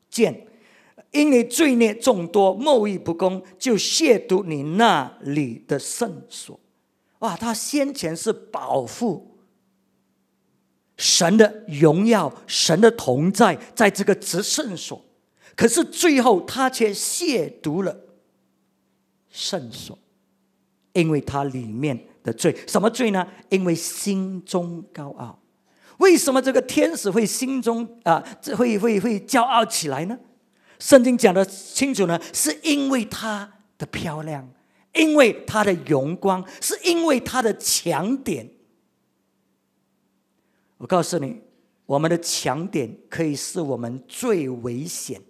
[0.09, 0.48] 见。
[1.11, 6.59] 因你罪孽众多，贸易不公，就亵渎你那里的圣所。
[7.19, 7.35] 哇！
[7.35, 9.37] 他先前是保护
[10.95, 15.03] 神的荣耀、神的同在，在这个执圣所，
[15.55, 17.97] 可是最后他却亵渎了
[19.29, 19.97] 圣所，
[20.93, 23.27] 因为他里面的罪，什么罪呢？
[23.49, 25.39] 因为心中高傲。
[25.97, 30.17] 为什么这个天使会心中啊，这会会会骄傲起来呢？
[30.79, 34.49] 圣经讲的清楚呢，是因为它的漂亮，
[34.93, 38.49] 因为它的荣光，是因为它的强点。
[40.77, 41.41] 我告诉你，
[41.85, 45.21] 我们的强点可以是我们最危险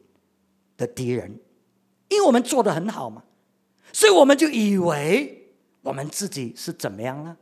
[0.78, 1.40] 的敌人，
[2.10, 3.24] 因为我们做的很好嘛，
[3.92, 7.36] 所以我们就以为我们自己是怎么样了，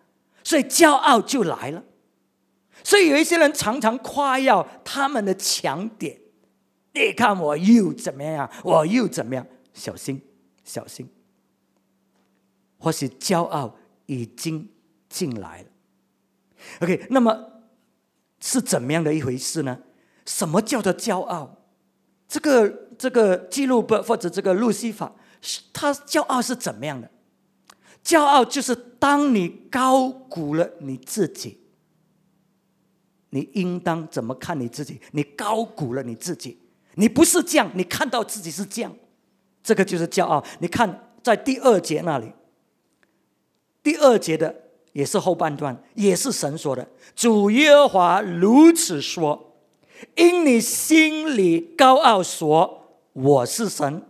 [0.45, 1.83] 所以骄傲就来了。
[2.85, 6.21] 所以有一些人常常夸耀他们的强点。
[6.97, 8.49] 你看我又怎么样？
[8.63, 9.45] 我又怎么样？
[9.73, 10.21] 小心，
[10.63, 11.07] 小心！
[12.79, 14.69] 或许骄傲已经
[15.09, 15.67] 进来了。
[16.81, 17.61] OK，那么
[18.39, 19.79] 是怎么样的一回事呢？
[20.25, 21.57] 什么叫做骄傲？
[22.27, 25.13] 这个这个记录本或者这个路西法，
[25.71, 27.09] 他骄傲是怎么样的？
[28.03, 31.59] 骄傲就是当你高估了你自己，
[33.29, 35.01] 你应当怎么看你自己？
[35.11, 36.59] 你高估了你自己。
[36.97, 38.93] 你不是这样，你看到自己是这样，
[39.63, 40.43] 这个就是骄傲。
[40.59, 42.31] 你看在第二节那里，
[43.81, 44.53] 第二节的
[44.93, 46.87] 也是后半段，也是神说的。
[47.15, 49.55] 主耶和华如此说：
[50.15, 54.01] 因你心里高傲，说我是神，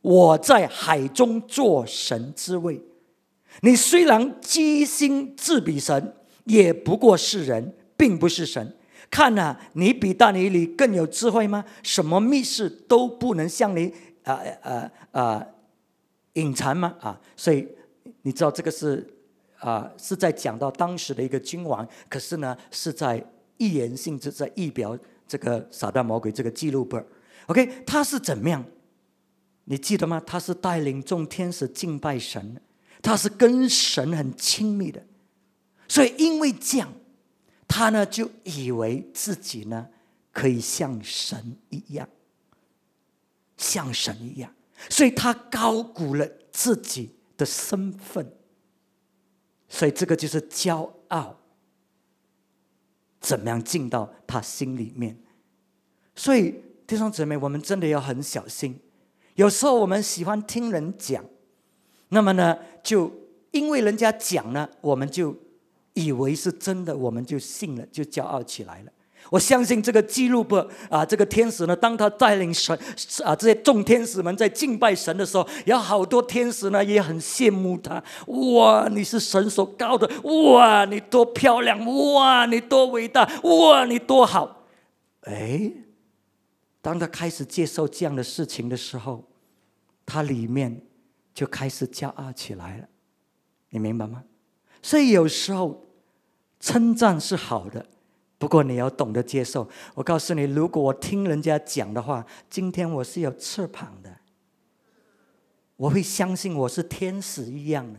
[0.00, 2.80] 我在海中做神之位。
[3.62, 8.76] 你虽然机心自比神，也不过是人，并不是神。
[9.10, 11.64] 看呐，你比大尼里更有智慧吗？
[11.82, 13.92] 什么密事都不能向你
[14.24, 15.46] 啊啊啊
[16.34, 16.94] 隐藏吗？
[17.00, 17.66] 啊，所以
[18.22, 19.06] 你知道这个是
[19.58, 23.24] 啊是在讲到当时的一个君王，可是呢是在
[23.56, 27.02] 预言性质，在预表这个撒旦魔鬼这个记录本。
[27.46, 28.62] OK，他是怎么样？
[29.64, 30.22] 你记得吗？
[30.26, 32.60] 他是带领众天使敬拜神，
[33.00, 35.02] 他是跟神很亲密的，
[35.88, 36.92] 所以因为这样。
[37.68, 39.86] 他呢就以为自己呢
[40.32, 42.08] 可以像神一样，
[43.58, 44.52] 像神一样，
[44.88, 48.32] 所以他高估了自己的身份，
[49.68, 51.38] 所以这个就是骄傲。
[53.20, 55.18] 怎么样进到他心里面？
[56.16, 56.54] 所以
[56.86, 58.80] 弟兄姊妹，我们真的要很小心。
[59.34, 61.22] 有时候我们喜欢听人讲，
[62.08, 63.12] 那么呢，就
[63.50, 65.36] 因为人家讲呢，我们就。
[65.98, 68.92] 以为是真的，我们就信了，就骄傲起来了。
[69.30, 70.56] 我相信这个记录不
[70.88, 72.78] 啊，这个天使呢，当他带领神
[73.22, 78.02] 啊这些众天使们在敬拜神的时候，有好多天使呢也很羡慕他。
[78.26, 81.78] 哇，你是神所高的，哇，你多漂亮，
[82.14, 84.66] 哇，你多伟大，哇，你多好。
[85.22, 85.70] 哎，
[86.80, 89.28] 当他开始接受这样的事情的时候，
[90.06, 90.80] 他里面
[91.34, 92.88] 就开始骄傲起来了。
[93.70, 94.22] 你明白吗？
[94.80, 95.87] 所以有时候
[96.60, 97.86] 称赞是好的。
[98.38, 99.68] 不过你要懂得接受。
[99.94, 104.16] 我告诉你，如果我听人家讲的话，今天我是有翅膀的，
[105.76, 107.98] 我会相信我是天使一样的。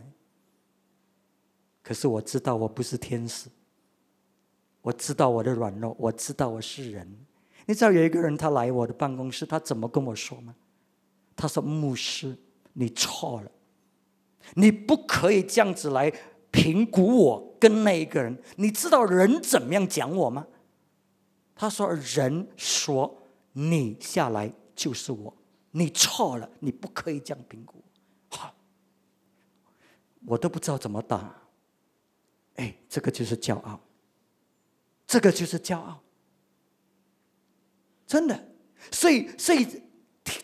[1.82, 3.48] 可是我知道我不是天使，
[4.80, 7.26] 我知道我的软弱，我知道我是人。
[7.66, 10.54] 你知道有一个人他来我的办公室，他怎么跟我说吗？
[11.36, 12.36] 他说：“牧师，
[12.74, 13.50] 你错了，
[14.54, 16.12] 你不可以这样子来。”
[16.50, 20.46] 评估我跟那一个人，你知道人怎么样讲我吗？
[21.54, 23.22] 他说：“人说
[23.52, 25.36] 你下来就是我，
[25.72, 27.84] 你错了，你不可以这样评估。”
[28.30, 28.54] 好，
[30.24, 31.42] 我都不知道怎么答。
[32.54, 33.78] 哎，这个就是骄傲，
[35.06, 36.00] 这个就是骄傲，
[38.06, 38.48] 真的。
[38.90, 39.82] 所以，所以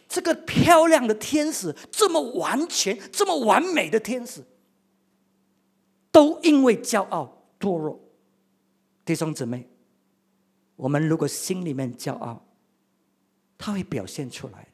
[0.06, 4.44] 这个漂亮的天使，这么完全、这么完美的天使。
[6.16, 8.00] 都因为骄傲堕落，
[9.04, 9.68] 弟兄姊妹，
[10.74, 12.42] 我们如果心里面骄傲，
[13.58, 14.66] 他会表现出来。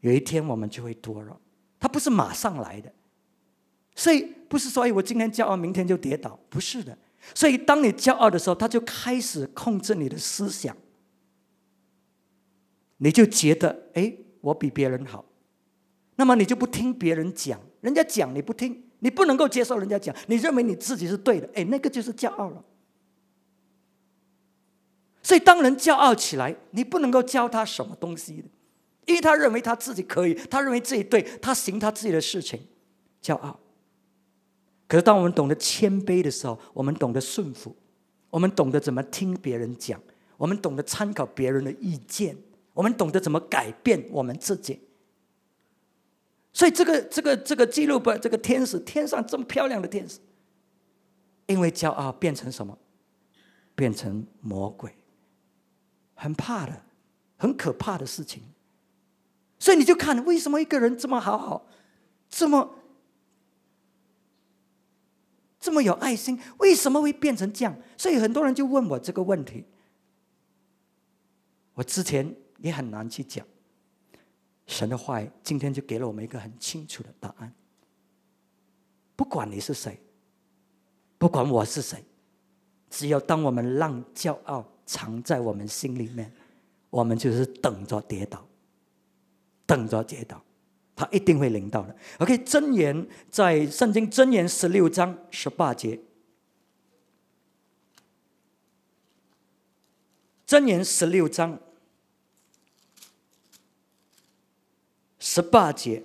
[0.00, 1.40] 有一天我们就会堕落，
[1.80, 2.92] 他不是马上来的，
[3.94, 6.98] 所以不是说哎我今天骄傲，明天就跌倒，不是的。
[7.34, 10.76] 所以当你骄傲的时候，他就开始控制你的思想，
[12.98, 15.24] 你就觉得哎我比别人好，
[16.16, 18.82] 那么你就不听别人讲，人家讲你不听。
[19.00, 22.64] 你不能够接受人家讲，你认为你自己是对的，哎，那个就是骄傲了。
[25.22, 28.48] 所以当人骄傲起来，你不能够教他什么东西的，
[29.06, 32.60] 因为他认为他自己可以，他认为自己对，他行他自己的事情，
[33.20, 33.58] 骄傲。
[34.86, 37.74] 可是当我们懂得谦卑的时候，我们懂得顺服，
[38.30, 40.00] 我们懂得怎么听别人讲，
[40.36, 42.36] 我们懂得参考别人的意见，
[42.72, 44.78] 我们懂得怎么改变我们自己。
[46.56, 50.18] 所以这个这个这个记录本，这个天使，天上这么漂亮的天使，
[51.44, 52.78] 因为骄傲变成什么？
[53.74, 54.96] 变成魔鬼，
[56.14, 56.82] 很怕的，
[57.36, 58.42] 很可怕的事情。
[59.58, 61.68] 所以你就看，为什么一个人这么好好，
[62.30, 62.74] 这么
[65.60, 67.76] 这么有爱心，为什么会变成这样？
[67.98, 69.66] 所以很多人就问我这个问题，
[71.74, 73.46] 我之前也很难去讲。
[74.66, 77.52] 神的话今天就给了我们一个很清楚的答案。
[79.14, 79.98] 不管你是谁，
[81.16, 82.04] 不管我是谁，
[82.90, 86.30] 只要当我们让骄傲藏在我们心里面，
[86.90, 88.46] 我们就是等着跌倒，
[89.64, 90.42] 等着跌倒，
[90.94, 91.96] 他一定会临到的。
[92.18, 96.00] OK，箴言在圣经箴言十六章十八节，
[100.46, 101.58] 箴言十六章。
[105.28, 106.04] 十八节，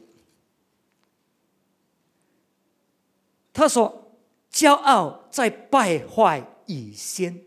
[3.54, 4.18] 他说
[4.52, 7.40] ：“骄傲在败坏以先，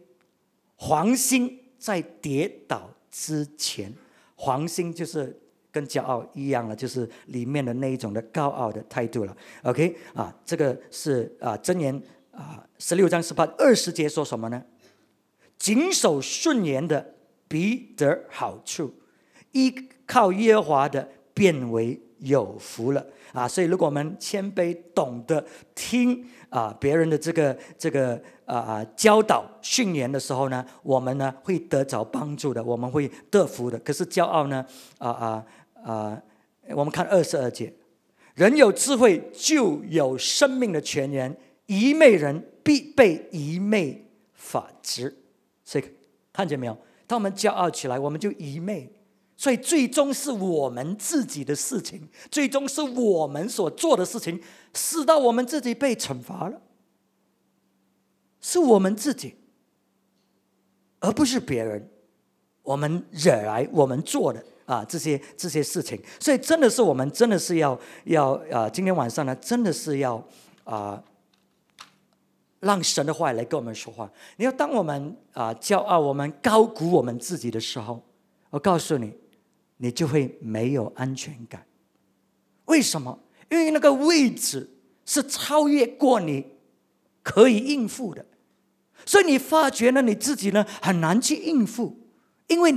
[0.77, 3.93] 黄心在跌倒之前。
[4.37, 5.37] 黄心就是
[5.73, 9.37] 跟骄傲一样了，就是里面的那一种的高傲的态度了。
[9.65, 12.01] OK 啊，这个是啊箴言
[12.31, 14.65] 啊十六章十八二十节说什么呢？
[15.59, 17.17] 谨守顺言的
[17.49, 18.95] 必得好处，
[19.51, 19.75] 依
[20.07, 23.47] 靠耶和华的。”变为有福了啊！
[23.47, 28.15] 所以，如果我们谦卑，懂得听啊别人的这个这个
[28.47, 33.79] 啊啊教导训言的时候呢，我们呢会得着帮助的，我们会得福的。
[33.81, 34.65] 可是骄傲呢
[34.99, 35.47] 啊啊
[35.85, 36.23] 啊！
[36.71, 37.75] 我们看二十二节，
[38.37, 45.15] 人有智慧就有生命的泉源，愚昧人必被愚昧法治。
[45.65, 45.85] 所以
[46.33, 46.79] 看见没有？
[47.07, 48.91] 当我们骄傲起来，我们就愚昧。
[49.37, 54.41] 所以，最终是我们自己的事情，最终是我们所做的事情，
[54.73, 56.61] 使到我们自己被惩罚了，
[58.41, 59.35] 是我们自己，
[61.01, 61.91] 而不是别人，
[62.63, 66.01] 我们惹来我们做的啊这些这些事情。
[66.21, 70.25] 所以，真的是我们真的是要要啊，今天晚上呢，真的是要
[70.63, 71.03] 啊，
[72.61, 74.09] 让神的话来跟我们说话。
[74.37, 78.01] 你要当我们啊骄傲，我们高估我们自己的时候，
[78.51, 79.13] 我告诉你。
[79.77, 81.67] 你就会没有安全感，
[82.67, 83.19] 为什么？
[83.51, 84.71] 因为那个位置
[85.05, 86.47] 是超越过你
[87.23, 88.25] 可以应付的，
[89.05, 92.09] 所以你发觉呢，你自己呢很难去应付，
[92.47, 92.75] 因为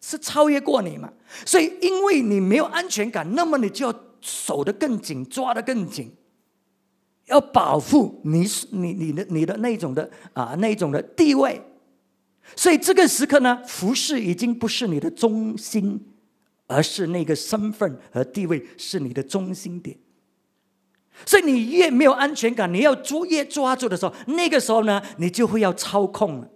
[0.00, 1.12] 是超越过你嘛。
[1.44, 6.14] 所以因为你没有安全感，那么你就要守得更紧，抓得更紧，
[7.24, 11.60] 要保护你你你的你的那种的啊那种的地位。
[12.54, 16.00] 所以这个时刻呢，服饰已经不是你的中心，
[16.66, 19.98] 而是那个身份和地位是你的中心点。
[21.24, 26.50] 所以你越没有安全感，你要捉越抓住的时候，那个时候呢，你就会要操控了，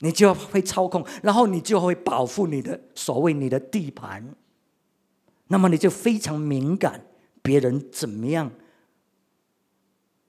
[0.00, 4.34] 你就会操控，然后你就会保护你的所谓你的地盘，
[5.48, 7.06] 那么你就非常敏感，
[7.40, 8.52] 别人怎么样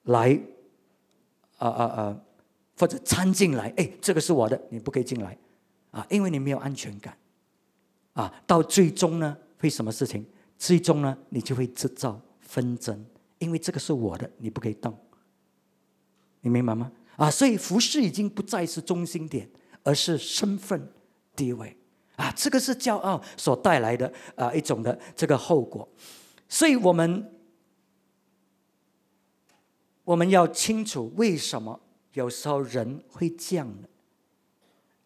[0.04, 0.42] 来
[1.58, 2.20] 啊啊啊，
[2.82, 5.38] 或者掺进来，哎，这个是我的，你不可以进来
[5.92, 7.16] 啊，因为你没有安全感
[8.14, 10.26] 啊，到最终呢，会什么事情？
[10.58, 12.20] 最终呢，你就会制造。
[12.42, 13.06] 纷争，
[13.38, 14.98] 因为这个是我的，你不可以动，
[16.42, 16.92] 你明白吗？
[17.18, 19.48] 啊，所以服饰已经不再是中心点，
[19.84, 20.92] 而是身份
[21.34, 21.78] 地位
[22.18, 25.88] 啊，这个是骄傲所带来的啊一种的这个后果。
[26.50, 27.32] 所以我们
[30.04, 31.80] 我们要清楚为什么
[32.14, 33.89] 有时候人会这样的，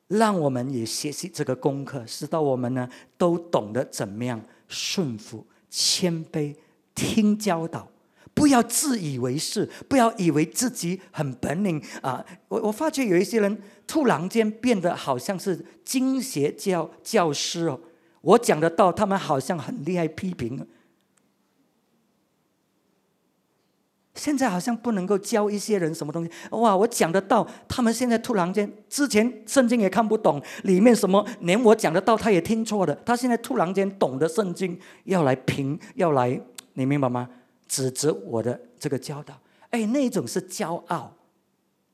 [0.07, 6.55] 让我们也学习这个功课，使到我们呢都懂得怎么样顺服、谦卑。
[6.95, 7.91] 听教导，
[8.33, 12.25] 不要自以为是，不要以为自己很本领啊！
[12.47, 17.77] 我我发觉有一些人突然间变得好像是经学教教师哦，
[18.21, 20.65] 我讲得到，他们好像很厉害批评。
[24.15, 26.75] 现在好像不能够教一些人什么东西哇！
[26.75, 36.41] 我讲得到，他们现在突然间之前圣经也看不懂，里面什么连我讲得到他也听错的，他现在突然间懂得圣经，要来评，要来。
[36.73, 37.29] 你明白吗？
[37.67, 39.33] 指责我的这个教导，
[39.69, 41.13] 哎，那种是骄傲，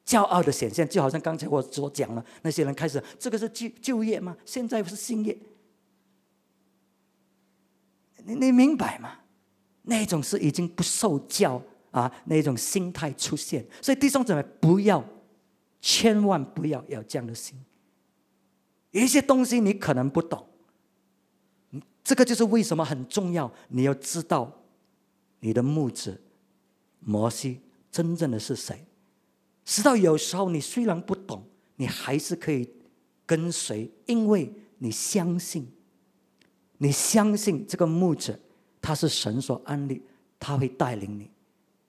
[0.06, 4.36] 骄傲的显现，就好像刚才我所讲了，那些人开始，这个是就就业吗？
[4.46, 5.38] 现在是新业，
[8.26, 9.20] 你你明白吗？
[9.84, 11.62] 那种是已经不受教
[11.92, 15.04] 啊，那种心态出现，所以弟兄姊妹不要，
[15.80, 17.58] 千万不要有这样的心。
[18.92, 20.48] 一些东西你可能不懂，
[22.04, 24.58] 这个就是为什么很重要，你要知道。
[25.44, 26.22] 你的木子
[27.00, 28.86] 摩西真正的是谁？
[29.66, 31.44] 直到有时候你虽然不懂，
[31.78, 32.72] 你还是可以
[33.26, 35.68] 跟随，因为你相信，
[36.78, 38.39] 你相信这个木子
[38.80, 40.04] 他是神所安立，
[40.39, 41.32] 他会带领你。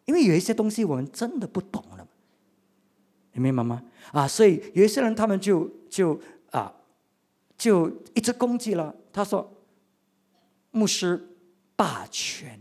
[0.05, 2.07] 因为有一些东西我们真的不懂了，
[3.33, 3.83] 你明白吗？
[4.13, 6.73] 啊，所以有一些人他们就就啊，
[7.57, 8.95] 就一直攻击了。
[9.13, 9.53] 他说，
[10.71, 11.29] 牧师
[11.77, 12.61] 霸权。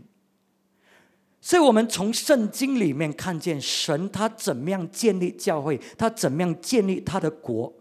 [1.40, 7.72] 所以我们从圣经里面看见神他怎么样建立教会，他怎么样建立他的国，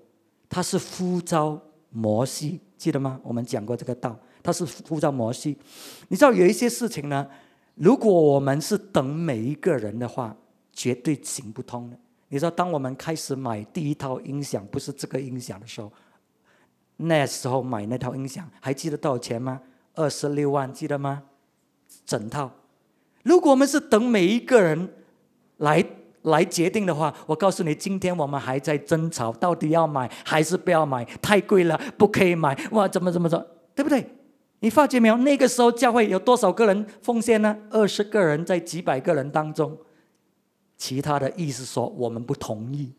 [0.49, 3.21] 他是呼召摩西，记得吗？
[3.23, 5.55] 我们讲过这个道，他是呼召摩西。
[6.07, 7.29] 你知道有一些事情呢，
[7.75, 10.35] 如果我们是等每一个人的话，
[10.73, 11.97] 绝对行不通的。
[12.29, 15.91] 你知道，当我们开始买第一套音响，不是这个音响的时候，
[16.97, 19.61] 那时候买那套音响，还记得多少钱吗？
[19.95, 21.23] 二十六万，记得吗？
[22.05, 22.49] 整套。
[23.23, 24.93] 如果我们是等每一个人
[25.57, 25.83] 来
[26.21, 31.03] 来决定的话，我告诉你，今天我们还在争吵，到底要买还是不要买？
[31.21, 32.57] 太贵了，不可以买。
[32.71, 33.45] 哇，怎么怎么着，
[33.75, 34.07] 对不对？
[34.61, 35.17] 你发觉没有？
[35.17, 37.55] 那个时候教会有多少个人奉献呢？
[37.69, 39.77] 二十个人在几百个人当中，
[40.77, 42.93] 其他的意思说我们不同意。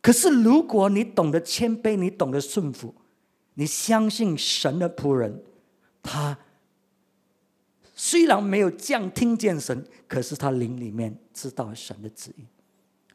[0.00, 2.94] 可是如果你懂得谦卑，你懂得顺服，
[3.54, 5.42] 你相信神的仆人，
[6.02, 6.38] 他。
[7.98, 12.44] 虽然没有这样听见神，可是他灵里面知道神的旨意，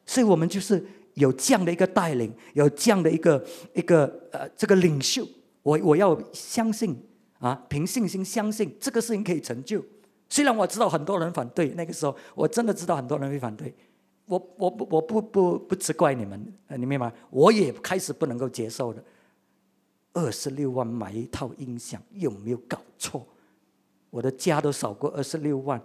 [0.04, 5.24] 所以我们就是有这样的一个带领，有这样的一个一个呃这个领袖，
[5.62, 6.96] 我我要相信
[7.38, 9.84] 啊，凭信心相信这个事情可以成就。
[10.28, 13.74] 虽然我知道很多人反对，那个时候我真的知道很多人会反对，
[14.24, 17.12] 我我我不不不不责怪你们，你明白？
[17.30, 19.04] 我也开始不能够接受的，
[20.14, 23.26] 二十六万买一套音响，有没有搞错？
[24.10, 25.80] 我的家都少过二十六万，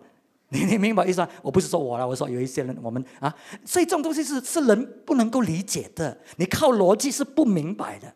[0.49, 1.29] 你你明白意思吗？
[1.41, 8.13] 我不是说我了，我说有一些人，我们啊，所以这种东西是是人不能够理解的，你靠逻辑是不明白的。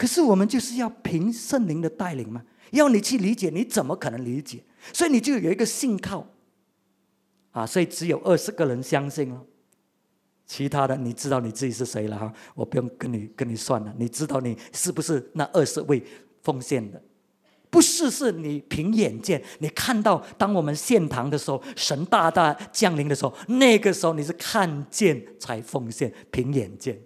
[0.00, 4.64] 可是我们就是要凭圣灵的带领嘛，要你去理解，你怎么可能理解？
[4.94, 6.26] 所以你就有一个信靠
[7.50, 9.44] 啊，所以只有二十个人相信了，
[10.46, 16.02] 其他的你知道你自己是谁了哈，我不用跟你跟你算了，你知道你是不是那二十位
[16.40, 17.02] 奉献的？
[17.68, 26.98] 不是是你凭眼见，你看到当我们献堂的时候，神大大降临的时候，那个时候你是看见才奉献，凭眼见。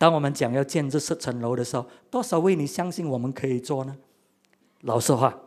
[0.00, 3.94] 当我们讲要建这十层楼的时候，多少位你相信我们可以做呢？
[4.80, 5.38] 老实话，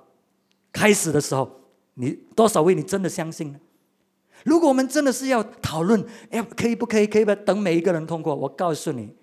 [0.72, 1.50] 开始的时候，
[1.96, 3.60] 你多少位你真的相信呢？
[4.44, 7.08] 如果我们真的是要讨论，哎，可以不可以？
[7.08, 7.34] 可以不？
[7.34, 9.16] 等每一个人通过，我告诉你，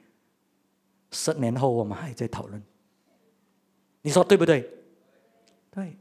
[1.12, 2.60] 十年后我们还在讨论。
[4.02, 4.68] 你说对不对？
[5.70, 5.96] 对。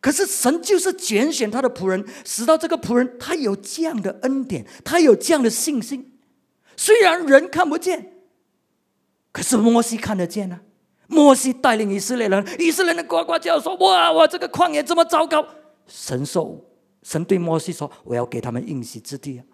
[0.00, 6.12] 可是神就是拣选他的仆人，使到这个仆人他有这样的恩典，他有这样的信心。
[6.78, 8.12] 虽然人看不见，
[9.32, 10.62] 可是摩西看得见啊！
[11.08, 15.44] 摩西带领以色列人，以色列人呱呱叫说：“哇哇，这个旷野这么糟糕！”
[15.88, 16.64] 神说
[17.02, 19.44] ：“神对摩西说，我要给他们应许之地啊！”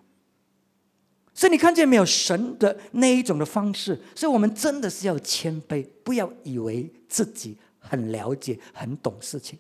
[1.33, 2.05] 所以你看见没有？
[2.05, 9.59] 神的那一种的方式，所以我们真的是要谦卑，不要以为自己很了解、很懂事情，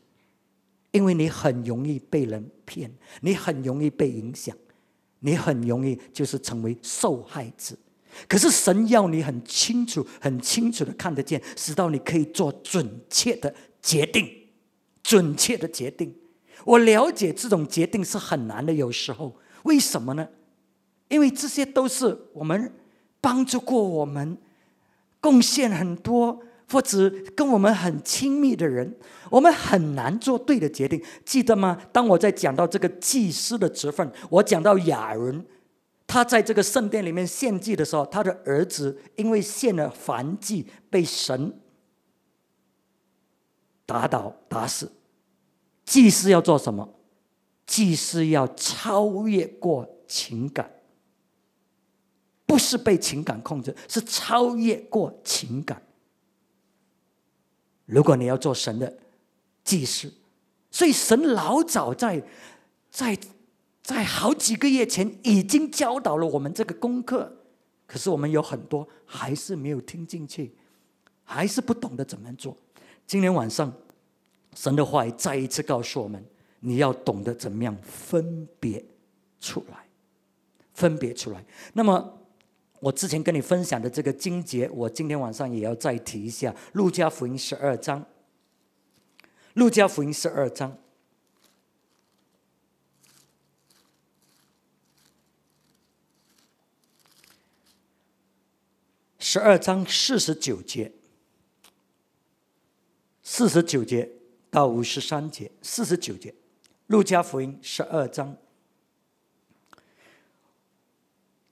[0.90, 2.92] 因为你很容易被人骗，
[3.22, 4.54] 你很容易被影响。
[5.24, 7.74] 你很容易就是成为受害者，
[8.28, 14.30] 可是神要你很清楚、很清楚的看得见，使到你可以做准确的决定。
[15.02, 16.14] 准确的决定，
[16.64, 20.26] 我了解这种决定是很难的，有时候为什么呢？
[21.08, 22.72] 因为这些都是我们
[23.20, 24.38] 帮助过我们，
[25.20, 26.42] 贡献很多。
[26.70, 28.96] 或者跟我们很亲密的人，
[29.30, 31.80] 我们很难做对的决定，记得吗？
[31.92, 35.44] 当我在讲到这个祭司的职分，我讲到亚伦，
[36.06, 41.60] 他在这个圣殿里面献祭的时候，他的儿子因为献了燔祭，被神
[43.86, 44.90] 打倒打死。
[45.84, 46.94] 祭司要做什么？
[47.66, 50.70] 祭司要超越过情感，
[52.46, 55.82] 不是被情感控制，是超越过情感。
[57.86, 58.98] 如果你要做神的
[59.62, 60.12] 祭司，
[60.70, 62.22] 所以神老早在
[62.90, 63.18] 在
[63.82, 67.30] 在好几个月前已经教导了我们这个功课，
[67.86, 70.54] 可是我们有很多还是没有听进去，
[71.22, 72.56] 还是不懂得怎么做。
[73.06, 73.72] 今天晚上，
[74.54, 76.24] 神的话再一次告诉我们：
[76.60, 78.84] 你要懂得怎么样分别
[79.40, 79.86] 出来，
[80.72, 81.44] 分别出来。
[81.72, 82.20] 那么。
[82.84, 88.02] 我之前跟你分享的这个经节，我今天晚上也要再提一下《路加福音》十二章，
[89.54, 90.76] 《路加福音》十二章，
[99.18, 100.92] 十二章四十九节，
[103.22, 104.10] 四十九节
[104.50, 106.30] 到五十三节，四十九节，
[106.88, 108.36] 《路加福音》十二章。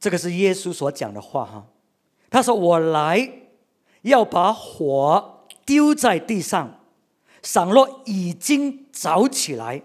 [0.03, 1.65] 这个是耶稣所讲的话哈，
[2.29, 3.31] 他说：“我来
[4.01, 6.81] 要把火丢在地上，
[7.41, 9.85] 倘若已经着起来，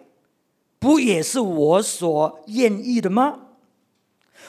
[0.80, 3.42] 不也是我所愿意的吗？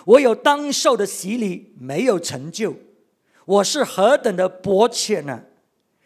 [0.07, 2.77] 我有当受的洗礼没有成就，
[3.45, 5.43] 我是何等的薄切呢？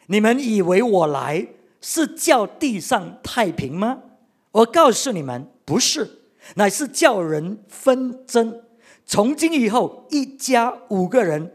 [0.06, 1.46] 你们以为我来
[1.80, 4.02] 是叫地上太平吗？
[4.50, 6.22] 我告诉你们，不是，
[6.56, 8.60] 乃是叫人纷争。”
[9.04, 11.52] 从今以后，一家五个人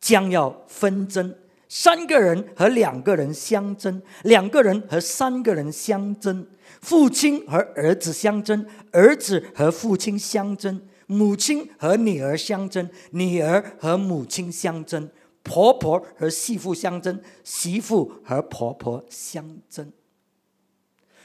[0.00, 1.34] 将要纷争，
[1.68, 6.46] 三个人和两个人相争，两个人和三个人相争，
[6.80, 15.10] 父亲和儿子相争，儿子和父亲相争，母亲和女儿相争，女儿和母亲相争，
[15.42, 19.92] 婆婆和媳妇相争，媳妇和婆婆相争。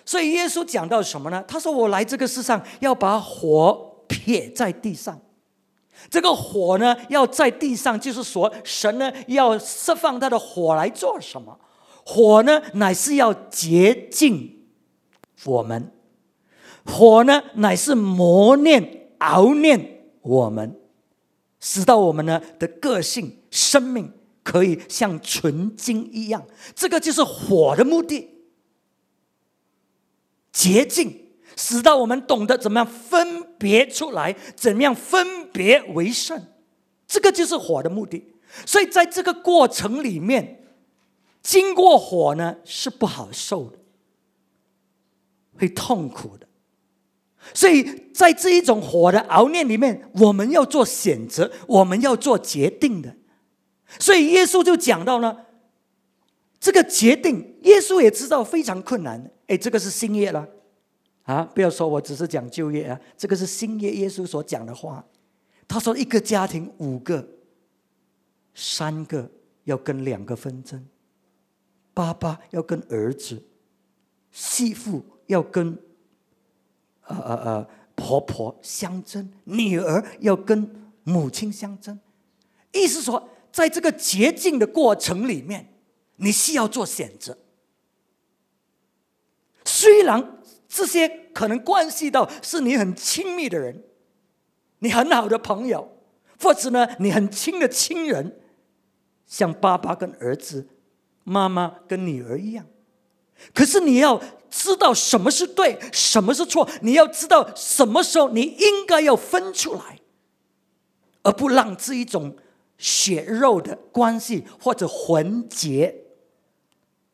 [0.03, 1.43] 所以耶稣讲到什么呢？
[1.47, 5.21] 他说：“我来这个世上，要把火撇在地上。”
[6.09, 11.59] 这个火呢，要在地上，就是说，神呢要释放他的火来做什么？
[12.05, 14.65] 火呢，乃是要洁净
[15.45, 15.91] 我们；
[16.85, 20.79] 火呢，乃是磨练、熬炼我们，
[21.59, 24.11] 使到我们呢的个性、生命
[24.43, 26.45] 可以像纯金一样。
[26.75, 28.27] 这个就是火的目的，
[30.51, 31.30] 洁净。
[31.55, 36.47] 使到我们懂得怎么样分别出来，怎么样分别为圣，
[37.07, 38.33] 这个就是火的目的。
[38.65, 40.63] 所以在这个过程里面，
[41.41, 43.77] 经过火呢是不好受的，
[45.57, 46.47] 会痛苦的。
[47.53, 47.83] 所以
[48.13, 53.15] 在这一种火的熬炼里面，我们要做选择，我们要做决定的。
[53.99, 55.47] 所以耶稣就讲到了
[56.59, 59.31] 这个决定，耶稣也知道非常困难。
[59.47, 60.47] 哎，这个是新约了。
[61.23, 61.43] 啊！
[61.43, 65.05] 不要说我只是讲就业啊，这个是新约耶稣所讲的话。
[65.67, 67.25] 他说，一个家庭五个、
[68.53, 69.31] 三个
[69.63, 70.85] 要跟两个纷争，
[71.93, 73.41] 爸爸要跟儿子，
[74.31, 75.77] 媳妇要跟
[77.03, 80.69] 呃呃呃婆婆相争，女儿要跟
[81.03, 81.97] 母亲相争。
[82.73, 85.73] 意思说，在这个洁净的过程里面，
[86.17, 87.37] 你需要做选择。
[89.63, 90.40] 虽然
[90.73, 93.83] 这些可能关系到是你很亲密的人，
[94.79, 95.97] 你很好的朋友，
[96.39, 98.39] 或者呢你很亲的亲人，
[99.27, 100.69] 像爸爸跟儿子、
[101.25, 102.65] 妈妈跟女儿一样。
[103.53, 109.99] 可是你要知道什么是对，什么是错，你要知道什么时候你应该要分出来，
[111.23, 112.37] 而不让这一种
[112.77, 116.05] 血肉的关系或者魂结。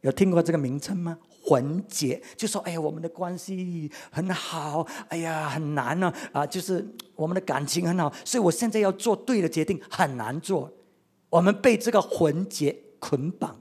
[0.01, 1.17] 有听过这个名称吗？
[1.47, 6.45] 混结就说：“哎呀，我们的关系很好，哎呀，很难呢啊！
[6.45, 6.85] 就是
[7.15, 10.69] 我们的感情很好，所以我现在要做对的决定很难做。
[11.29, 13.57] 我们被这个混结捆绑。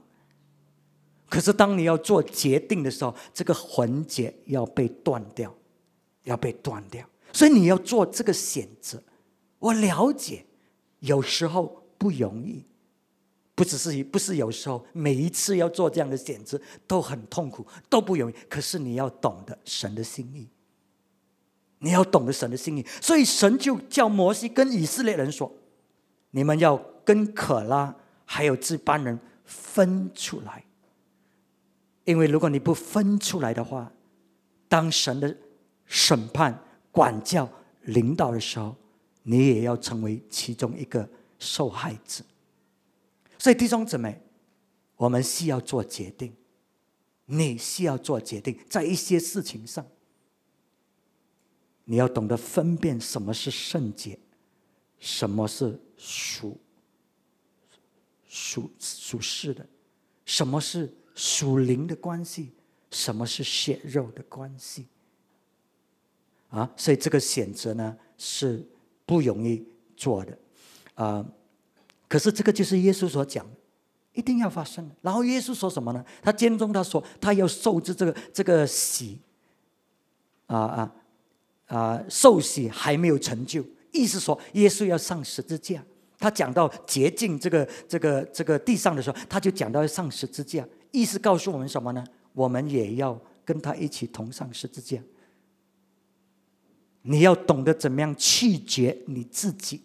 [1.29, 5.53] 可是当你要做决定的时候，这个混结要被断掉，
[6.23, 7.07] 要被断掉。
[7.31, 9.01] 所以你要做这个选择。
[9.59, 10.45] 我了解，
[10.99, 12.65] 有时候不容易。”
[13.57, 18.35] 不只是不是有时候，每一次要做这样的选择都很痛苦，都不容易。
[18.47, 20.47] 可是你要懂得神的心意，
[21.79, 22.85] 你要懂得神的心意。
[23.01, 25.51] 所以神就叫摩西跟以色列人说
[26.29, 27.95] ：“你们要跟可拉
[28.25, 30.63] 还有这班人分出来，
[32.03, 33.91] 因为如果你不分出来的话，
[34.69, 35.35] 当神的
[35.87, 37.49] 审判、管教、
[37.85, 38.75] 领导的时候，
[39.23, 42.23] 你也要成为其中一个受害者。”
[43.37, 44.21] 所以弟兄姊妹，
[44.95, 46.35] 我们需要做决定。
[47.29, 49.85] 你需要做决定，在一些事情上，
[51.83, 54.17] 你要懂得分辨什么是圣洁，
[54.97, 56.57] 什么是属
[58.29, 59.67] 属属世的，
[60.23, 62.53] 什么是属灵的关系，
[62.91, 64.87] 什么是血肉的关系。
[66.47, 68.65] 啊，所以这个选择呢是
[69.05, 69.67] 不容易
[69.97, 70.39] 做的，
[70.93, 71.29] 啊。
[72.07, 73.45] 可是这个就是耶稣所讲，
[74.13, 74.89] 一定要发生。
[75.01, 76.05] 然后耶稣说什么呢？
[76.21, 79.19] 他监中他说他要受制这个这个喜，
[80.45, 80.95] 啊啊
[81.65, 85.83] 啊受洗还没有成就，意思说耶稣要上十字架。
[86.19, 92.03] 他讲到洁净这个这个这个地上的时候，他就讲到要上十字架，意思告诉我们什么呢？
[92.33, 94.99] 我们也要跟他一起同上十字架。
[97.03, 99.81] 你要懂得怎么样拒绝你自己。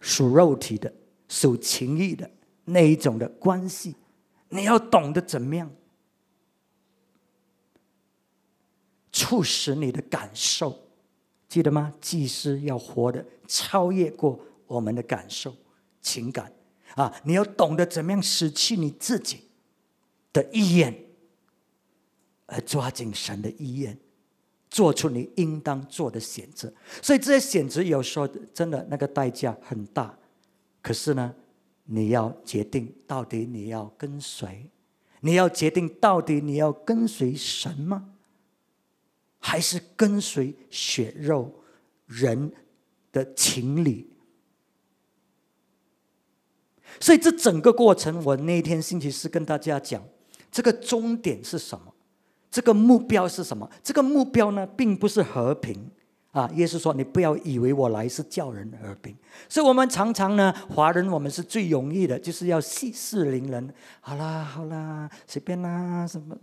[0.00, 0.92] 属肉体的、
[1.28, 2.30] 属情欲的
[2.64, 3.96] 那一种的关系，
[4.48, 5.70] 你要懂得怎么样
[9.12, 10.88] 促使你的感受，
[11.48, 11.92] 记得吗？
[12.00, 15.54] 祭司要活的超越过我们的感受、
[16.00, 16.52] 情感
[16.94, 17.12] 啊！
[17.24, 19.48] 你要懂得怎么样失去你自己
[20.32, 21.06] 的意愿，
[22.46, 23.98] 而抓紧神的意愿。
[24.70, 30.16] 做出你应当做的选择，所以这些选择有时候真的那个代价很大。
[30.82, 31.34] 可是呢，
[31.84, 34.70] 你要决定到底你要跟谁，
[35.20, 38.10] 你要决定到底你要跟随神吗？
[39.38, 41.62] 还是跟随血肉
[42.06, 42.52] 人
[43.10, 44.10] 的情理？
[47.00, 50.02] 所以这整个过程，我那天星期四跟大家讲，
[50.50, 51.94] 这个终点是什么？
[52.50, 53.68] 这个目标是什么？
[53.82, 55.90] 这个目标呢，并不是和平
[56.32, 56.50] 啊。
[56.54, 59.14] 耶稣说：“你不要以为我来是叫人和平。”
[59.48, 63.72] 所以，我们常常呢，华人我们是最容易的，就是要息事宁人。
[64.00, 66.36] 好啦，好啦，随便啦，什么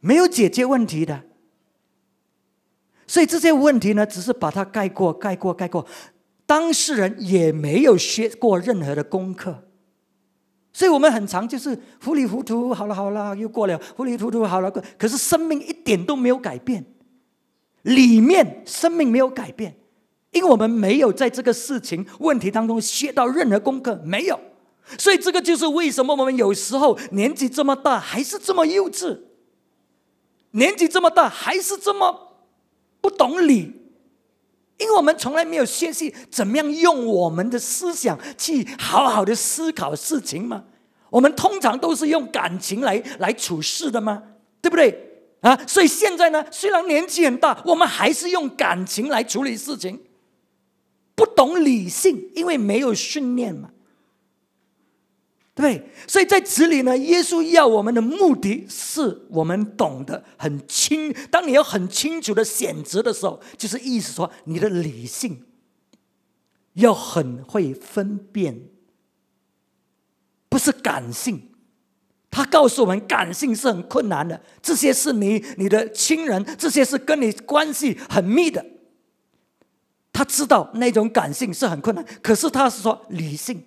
[0.00, 1.22] 没有解决问题的。
[3.06, 5.86] 所以这些问题呢，只是把它盖过、盖过、盖过。
[6.44, 9.65] 当事人也没有学过任何的功课。
[10.76, 11.74] 所以我们很长就是
[12.04, 16.84] 糊里糊涂，好了好了，又过了，糊里糊涂好了，可是生命一点都没有改变，
[17.80, 19.74] 里面生命没有改变，
[20.32, 24.38] 因为我们没有在这个事情问题当中学到任何功课，没有。
[24.98, 29.18] 所以这个就是为什么我们有时候年纪这么大还是这么幼稚，
[30.50, 32.36] 年纪这么大还是这么
[33.00, 33.72] 不懂理。
[34.78, 40.64] 因为我们从来没有学习怎么样用我们的思想去好好的思考事情嘛，
[41.10, 44.22] 我们通常都是用感情来来处事的嘛，
[44.60, 45.58] 对不对啊？
[45.66, 49.98] 所以现在呢，虽然年纪很大，我们还是用感情来处理事情，
[51.14, 53.70] 不懂理性，因为没有训练嘛。
[55.56, 61.10] 对，所以在这里呢，耶稣要我们的目的是我们懂得很清。
[61.30, 65.42] 当你要很清楚的选择的时候，就是意思说，你的理性
[66.74, 68.68] 要很会分辨，
[70.50, 71.48] 不是感性。
[72.30, 78.62] 他告诉我们，感性是很困难的，这些是你你的亲人，这些是跟你关系很密的。
[80.12, 83.64] 他知道那种感性是很困难，可是他是说理性，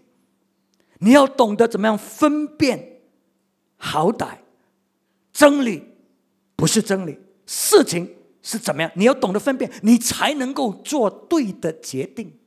[0.99, 3.01] 你要懂得怎么样分辨
[3.75, 4.39] 好歹，
[5.33, 5.83] 真理
[6.55, 12.37] 不是真理，事情是怎么样，你要懂得分辨，你才能够做对的决定。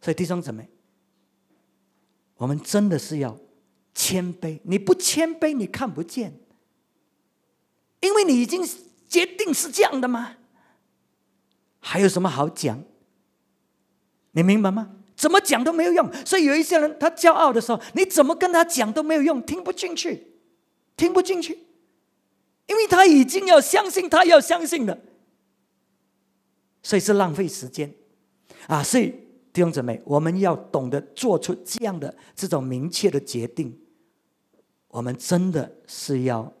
[0.00, 0.68] 所以弟兄姊妹，
[2.36, 3.38] 我们真的是要
[3.94, 6.40] 谦卑，你不谦卑，你看不见，
[8.00, 8.66] 因为你已经
[9.08, 10.36] 决定是这样的吗？
[11.78, 12.82] 还有什么好讲？
[14.30, 14.96] 你明白吗？
[15.22, 16.12] 怎么讲都没有用。
[16.26, 20.26] 所以有一些人，他骄傲的时候，你怎么跟他讲都没有用，听不进去，
[20.96, 21.56] 听不进去，
[22.66, 24.98] 因为他已经要相信，他要相信的，
[26.82, 27.94] 所以是浪费时间
[28.66, 28.82] 啊！
[28.82, 29.14] 所以
[29.52, 33.78] 弟兄姊妹，我们要懂得做出这样的这种明确的决定。
[34.88, 36.52] 我们真的是要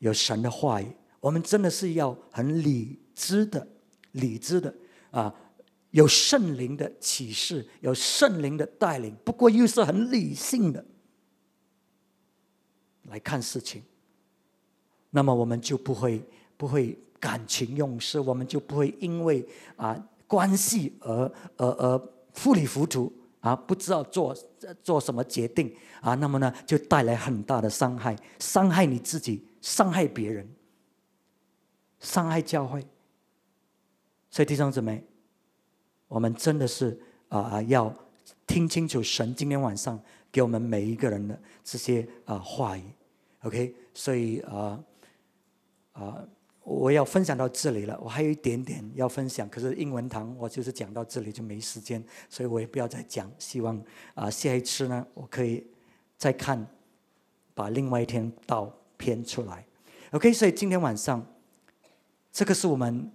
[0.00, 0.88] 有神的话语，
[1.20, 3.68] 我们真的是要很理智的。
[4.10, 4.72] 理智的
[5.10, 5.34] 啊，
[5.94, 10.84] 有圣灵的启示，有圣灵的带领，不过又是很理性的
[13.04, 13.80] 来看事情。
[15.10, 16.20] 那么我们就不会
[16.56, 24.36] 不会感情用事，我们就不会因为啊关系而而而糊里糊涂啊，不知道做
[24.82, 30.48] 做什么决定啊，那么呢就带来很大的伤害，伤害你自己，伤害别人，
[32.00, 32.84] 伤害教会。
[34.28, 35.04] 所以弟兄姊妹，
[36.08, 36.98] 我们真的是
[37.28, 37.92] 啊，要
[38.46, 40.00] 听清楚神今天晚上
[40.30, 42.84] 给我们每一个人的这些啊话语。
[43.42, 44.78] OK，所以啊
[45.92, 46.24] 啊，
[46.62, 47.98] 我要分享到这里了。
[48.02, 53.30] 我还有一点点要分享，可是英文堂我就是讲到这里就没时间，所以我也不要再讲。
[53.38, 53.82] 希望
[54.14, 55.66] 啊，下一次呢，我可以
[56.16, 56.66] 再看，
[57.54, 59.66] 把另外一天道编出来。
[60.12, 61.26] OK，所以今天晚上
[62.30, 63.10] 这个是我们。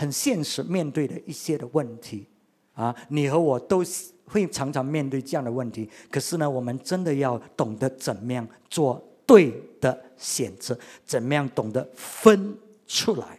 [0.00, 2.26] 很现实面对的一些的问题，
[2.72, 3.84] 啊，你和我都
[4.24, 5.86] 会常常面对这样的问题。
[6.10, 10.74] 可是呢，我们真的要懂得怎么样做对的选择，
[11.04, 13.38] 怎么样懂得分出来，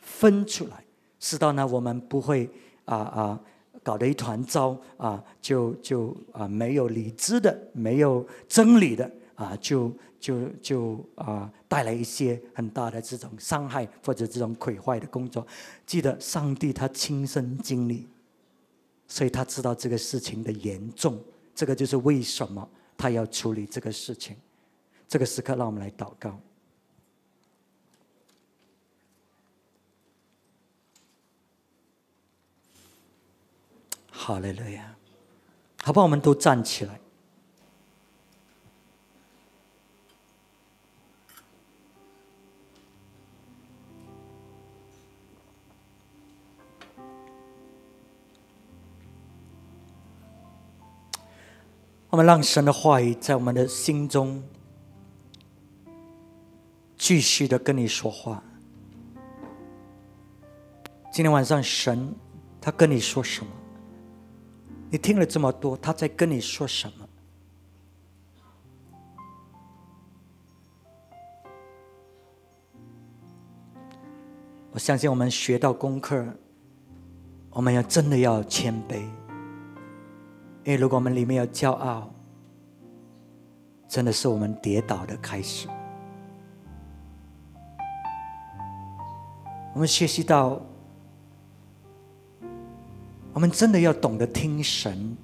[0.00, 0.84] 分出来，
[1.20, 2.50] 知道呢，我们不会
[2.86, 3.40] 啊啊
[3.84, 9.92] 搞得一团糟啊，就就啊没有理智的，没有真理的啊，就。
[10.24, 15.46] 就就啊，带来一些很大的这种伤害或者这种毁坏的工作。
[15.84, 18.08] 记得上帝他亲身经历，
[19.06, 21.22] 所以他知道这个事情的严重。
[21.54, 22.66] 这个就是为什么
[22.96, 24.34] 他要处理这个事情。
[25.06, 26.40] 这个时刻，让我们来祷告。
[34.10, 34.96] 好嘞，乐呀，
[35.82, 36.98] 好吧，我们都站起来。
[52.14, 54.40] 我们让神的话语在我们的心中
[56.96, 58.40] 继续的跟你说话。
[61.12, 62.14] 今天晚上，神
[62.60, 63.50] 他跟你说什么？
[64.90, 67.08] 你听了这么多，他在跟你说什么？
[74.70, 76.24] 我相信我们学到功课，
[77.50, 79.04] 我们要真的要谦卑。
[80.64, 82.10] 因为如果我们里面有骄傲，
[83.86, 85.68] 真的是我们跌倒的开始。
[89.74, 90.58] 我们学习到，
[93.34, 95.14] 我们真的要懂得听神，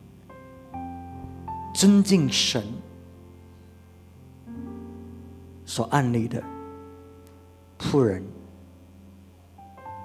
[1.72, 2.62] 尊敬神
[5.64, 6.42] 所安立的
[7.78, 8.22] 仆人，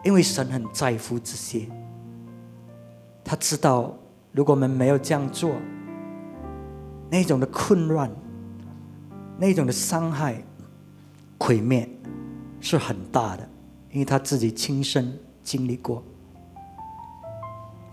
[0.02, 1.68] 因为神很在乎这些，
[3.22, 3.94] 他知道。
[4.36, 5.56] 如果我们没有这样做，
[7.10, 8.12] 那种的混乱、
[9.38, 10.44] 那种的伤害、
[11.40, 11.90] 毁灭
[12.60, 13.48] 是很大的，
[13.94, 16.04] 因为他自己亲身经历过。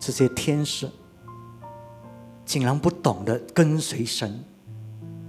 [0.00, 0.90] 这些天使
[2.44, 4.42] 竟然不懂得跟随神，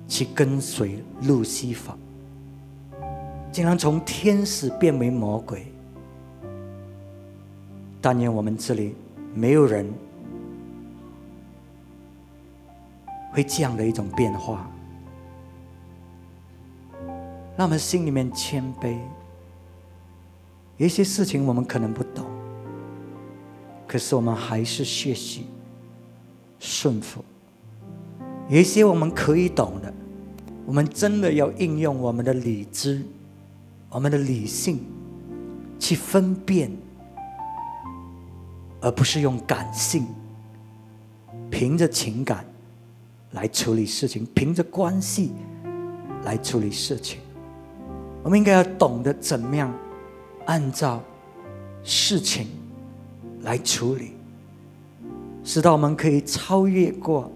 [0.08, 1.96] 去跟随路西法，
[3.52, 5.72] 竟然从天使变为魔鬼。
[8.02, 8.96] 但愿我们这里
[9.36, 9.88] 没有人。
[13.34, 14.70] 会这样的一种变化，
[17.58, 18.96] 让我们心里面谦卑。
[20.78, 22.26] 有一些事情我们可能不懂，
[23.88, 25.48] 可是我们还是学习
[26.60, 27.26] 顺服，
[28.50, 29.92] 有一些我们可以懂的，
[30.66, 33.04] 我们真的要应用我们的理智、
[33.90, 34.80] 我们的理性
[35.80, 36.72] 去分辨，
[38.80, 40.06] 而不是用感性，
[41.50, 42.46] 凭着情感
[43.34, 45.32] 来处理事情，凭着关系
[46.24, 47.20] 来处理事情。
[48.24, 49.74] 我们应该要懂得怎么样
[50.46, 51.04] 按照
[51.84, 52.48] 事情
[53.42, 54.14] 来处理，
[55.44, 57.32] 使到我们可以超越过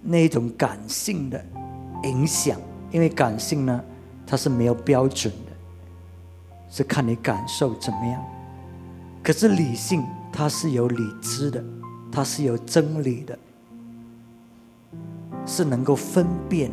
[0.00, 1.44] 那种感性的
[2.04, 2.60] 影响。
[2.92, 3.82] 因为感性呢，
[4.24, 5.52] 它是没有标准的，
[6.70, 8.24] 是看你感受怎么样。
[9.20, 11.64] 可是理性它是有理智的，
[12.12, 13.36] 它是有真理的，
[15.46, 16.70] 是能够分辨。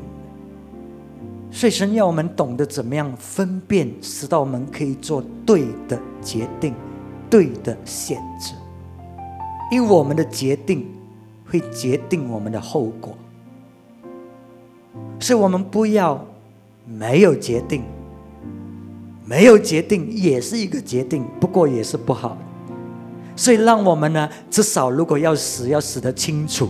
[1.52, 6.74] 所以神要我们懂得怎么样分辨，使到我们可以做对的决定、
[7.30, 8.56] 对的选择。
[9.70, 10.86] 因为我们的决定
[11.46, 13.16] 会决定我们的后果，
[15.20, 16.26] 所以我们不要
[16.86, 17.84] 没有决定，
[19.26, 22.38] 没有决定也是一个决定，不过也是不好。
[23.36, 26.70] 所以让我们呢，至少如果要死，要死得清楚。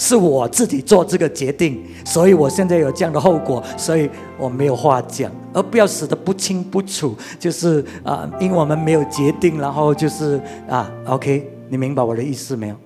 [0.00, 12.76] 是我自己做这个决定，所以我现在有这样的后果，所以我没有话讲，而不要死得不清不楚，就是啊，因为我们没有决定，然后就是啊，OK，你明白我的意思没有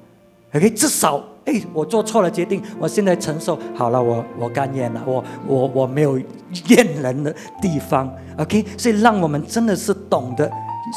[0.55, 6.19] ？OK，至少哎，我做错了决定，我现在承受好了，我我甘愿了，我我我没有
[6.67, 10.51] 怨人的地方，OK，所以让我们真的是懂得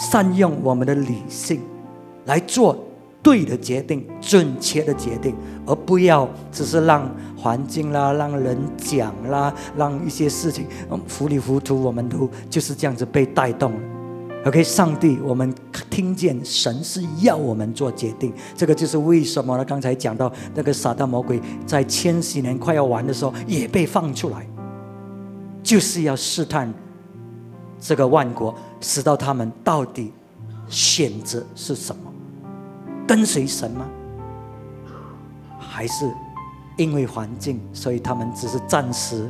[0.09, 1.61] 善用我们的理性
[2.25, 2.75] 来做。
[3.27, 10.65] 对的决定，准确的决定，而不要只是让环境啦、让人讲啦、让一些事情
[11.09, 13.79] 糊里糊涂，我们都就是这样子被带动了。
[14.45, 15.53] OK，上帝，我们
[15.89, 19.65] 听见神是要我们做决定，这个就是为什么呢？
[19.65, 24.47] 刚才讲到那个撒旦魔鬼在千禧年快要完的时候也被放出来，
[25.61, 26.73] 就是要试探
[27.77, 30.13] 这个万国，使到他们到底
[30.69, 32.06] 选择是什么。
[33.07, 33.87] 跟随神吗？
[35.57, 36.11] 还是
[36.75, 39.29] 因为环境，所以他们只是暂时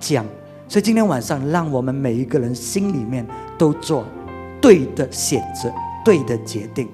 [0.00, 0.24] 讲？
[0.66, 3.26] 所以今天晚上，让我们每一个人心里面
[3.56, 4.04] 都做
[4.60, 5.72] 对的选择、
[6.04, 6.88] 对的决定。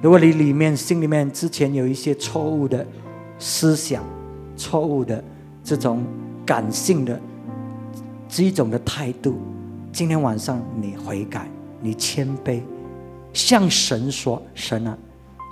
[0.00, 2.86] 如果你里面心里面之前有一些错误的
[3.38, 4.02] 思想、
[4.56, 5.22] 错误的
[5.62, 6.04] 这种
[6.46, 7.20] 感性的
[8.28, 9.38] 这种的态度，
[9.92, 11.48] 今天晚上你悔改，
[11.80, 12.60] 你谦卑。
[13.38, 14.98] 向神说：“神啊，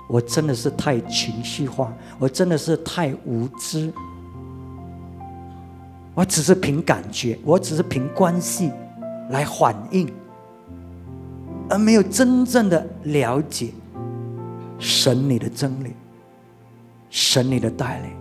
[0.09, 3.93] 我真的是太情绪化，我真的是太无知。
[6.13, 8.73] 我只是凭感觉，我只是凭关系
[9.29, 10.11] 来反应，
[11.69, 13.69] 而没有真正的了解
[14.77, 15.93] 神你的真理，
[17.09, 18.11] 神你的带领。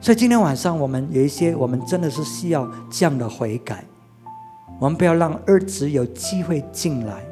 [0.00, 3.84] 所以今天晚上，我们有一些，我们真的是需要这样的悔改。
[4.80, 7.22] 我们不要让儿子有机会进来。”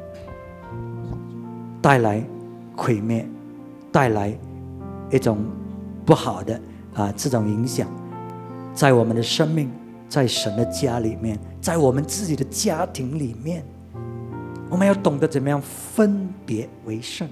[1.83, 2.23] 带来
[2.77, 3.27] 毁灭，
[3.91, 4.33] 带来
[5.11, 5.39] 一种
[6.05, 6.57] 不好的
[6.93, 7.89] 啊这种影响，
[8.73, 9.69] 在我们的生命，
[10.07, 13.65] 在神的家里面，在我们自己的家庭里面，
[14.69, 17.27] 我们要懂得怎么样分别为圣，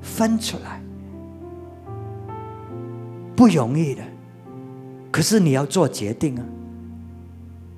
[0.00, 0.80] 分出来
[3.36, 4.02] 不容易的，
[5.12, 6.44] 可是你要做决定啊，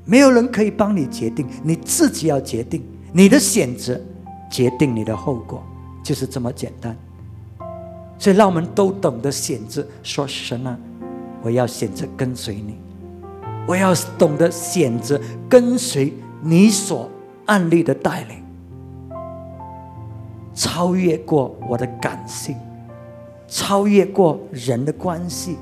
[0.05, 4.01] 没有人可以帮你决定，你自己要决定，你的选择
[4.49, 5.61] 决定你的后果。
[6.09, 6.97] 就是这么简单，
[8.19, 10.75] 所以让我们都懂得选择，说神啊，
[11.43, 12.79] 我要选择跟随你，
[13.67, 17.11] 我要懂得选择跟随你所
[17.45, 18.43] 案例的带领，
[20.55, 22.57] 超越过我的感性，
[23.47, 25.59] 超越过人的关系，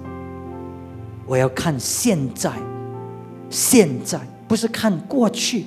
[1.27, 2.53] 我要看现在，
[3.51, 5.67] 现在不是看过去，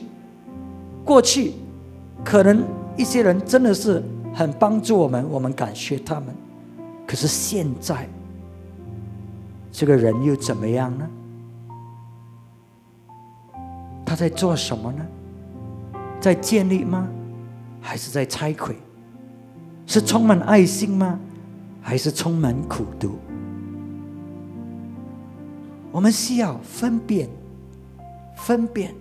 [1.04, 1.52] 过去
[2.24, 2.64] 可能
[2.96, 4.02] 一些人真的是。
[4.40, 6.34] 很帮助我们，我们感谢他们。
[7.06, 8.08] 可是现在，
[9.70, 11.06] 这个人又怎么样呢？
[14.06, 15.06] 他在做什么呢？
[16.22, 17.10] 在建立吗？
[17.82, 18.78] 还是在拆毁？
[19.86, 21.20] 是充满爱心吗？
[21.82, 23.20] 还是充满苦毒？
[25.92, 27.28] 我们需要分辨，
[28.38, 28.96] 分辨，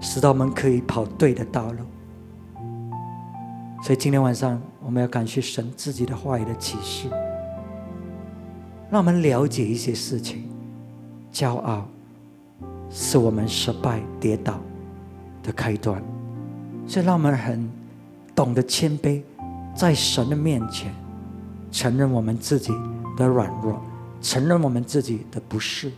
[0.00, 1.80] 使到我们可以跑对的道路。
[3.84, 7.06] 所以今天晚上，我们要感谢神自己的话语的启示，
[8.90, 10.48] 让我们了解一些事情。
[11.30, 11.86] 骄傲
[12.90, 14.58] 是我们失败跌倒
[15.42, 16.02] 的开端，
[16.86, 17.68] 所以让我们很
[18.34, 19.20] 懂得谦卑，
[19.76, 20.90] 在神的面前，
[21.70, 22.72] 承认我们自己
[23.18, 23.78] 的软弱，
[24.22, 25.92] 承认我们自己的不是，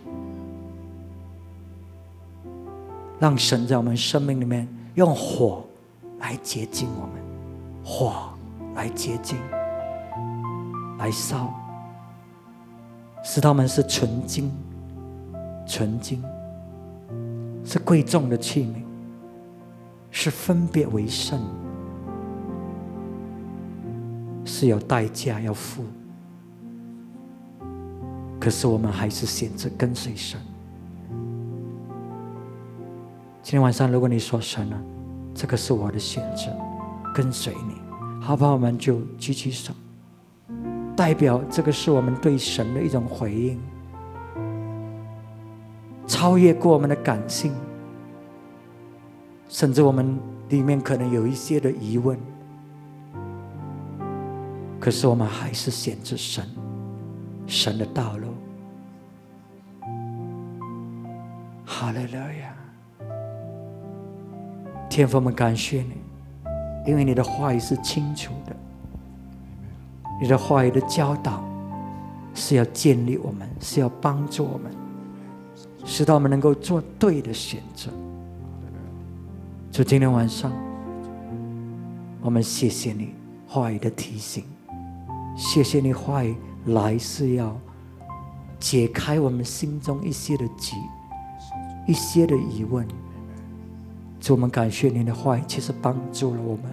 [3.21, 4.67] 让神在我们生命里面
[4.97, 5.65] 用火
[6.19, 7.26] 来洁净我们，
[7.89, 8.13] 火
[8.75, 9.39] 来结晶，
[10.99, 11.55] 来烧，
[13.23, 14.51] 使他们是纯金，
[15.69, 16.21] 纯金，
[17.65, 18.83] 是贵重的器皿，
[20.11, 21.41] 是分别为圣。
[24.45, 25.85] 是有代价要付，
[28.41, 30.41] 可是我们还是选择跟随神。
[33.43, 34.79] 今天晚上，如果你说神啊，
[35.33, 36.51] 这个是我的选择，
[37.17, 37.81] 跟随你，
[38.21, 39.73] 好吧，我们就举起手，
[40.95, 43.59] 代表这个是我们对神的一种回应，
[46.07, 47.55] 超越过我们的感性，
[49.49, 50.19] 甚至我们
[50.51, 52.19] 里面可能有一些的疑问。
[54.79, 56.45] 可是我们还是选择神，
[57.47, 58.29] 神的道路。
[61.65, 62.55] 哈利路亚！
[64.91, 65.95] 天父们，感谢你，
[66.87, 68.57] 因为你的话语是清楚的，
[70.23, 71.45] 你的话语的教导
[72.33, 74.73] 是要建立我们，是要帮助我们，
[75.85, 77.91] 使到我们能够做对的选择。
[79.73, 80.53] 就今天晚上，
[82.23, 83.15] 我们谢谢你
[83.47, 84.45] 话语的提醒。
[85.37, 86.35] 谢谢你话语
[86.67, 87.55] 来是要
[88.59, 90.77] 解开我们心中一些的结，
[91.87, 92.87] 一些的疑问。
[94.21, 96.65] 主，我们感谢你的话语，其实帮助了我们，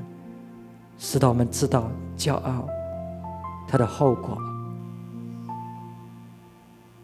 [0.98, 2.68] 使到我们知道骄傲
[3.68, 4.38] 它的后果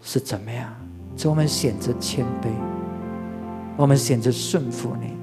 [0.01, 0.73] 是怎么样。
[1.17, 2.47] 主，我们选择谦卑，
[3.75, 5.13] 我们选择顺服你，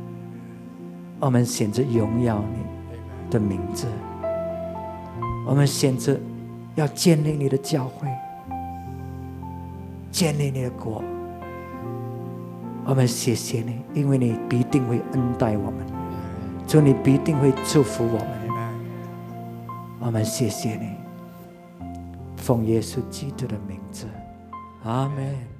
[1.19, 3.87] 我们选择荣耀你的名字。
[5.47, 6.19] 我们选择
[6.75, 8.09] 要建立你的教会，
[10.11, 11.03] 建立你的国。
[12.87, 15.85] 我们谢谢你，因为你必定会恩待我们，
[16.69, 18.47] 主你必定会祝福我们。
[19.99, 20.93] 我们谢谢你，
[22.37, 24.07] 奉耶稣基督的名字，
[24.85, 25.56] 阿门。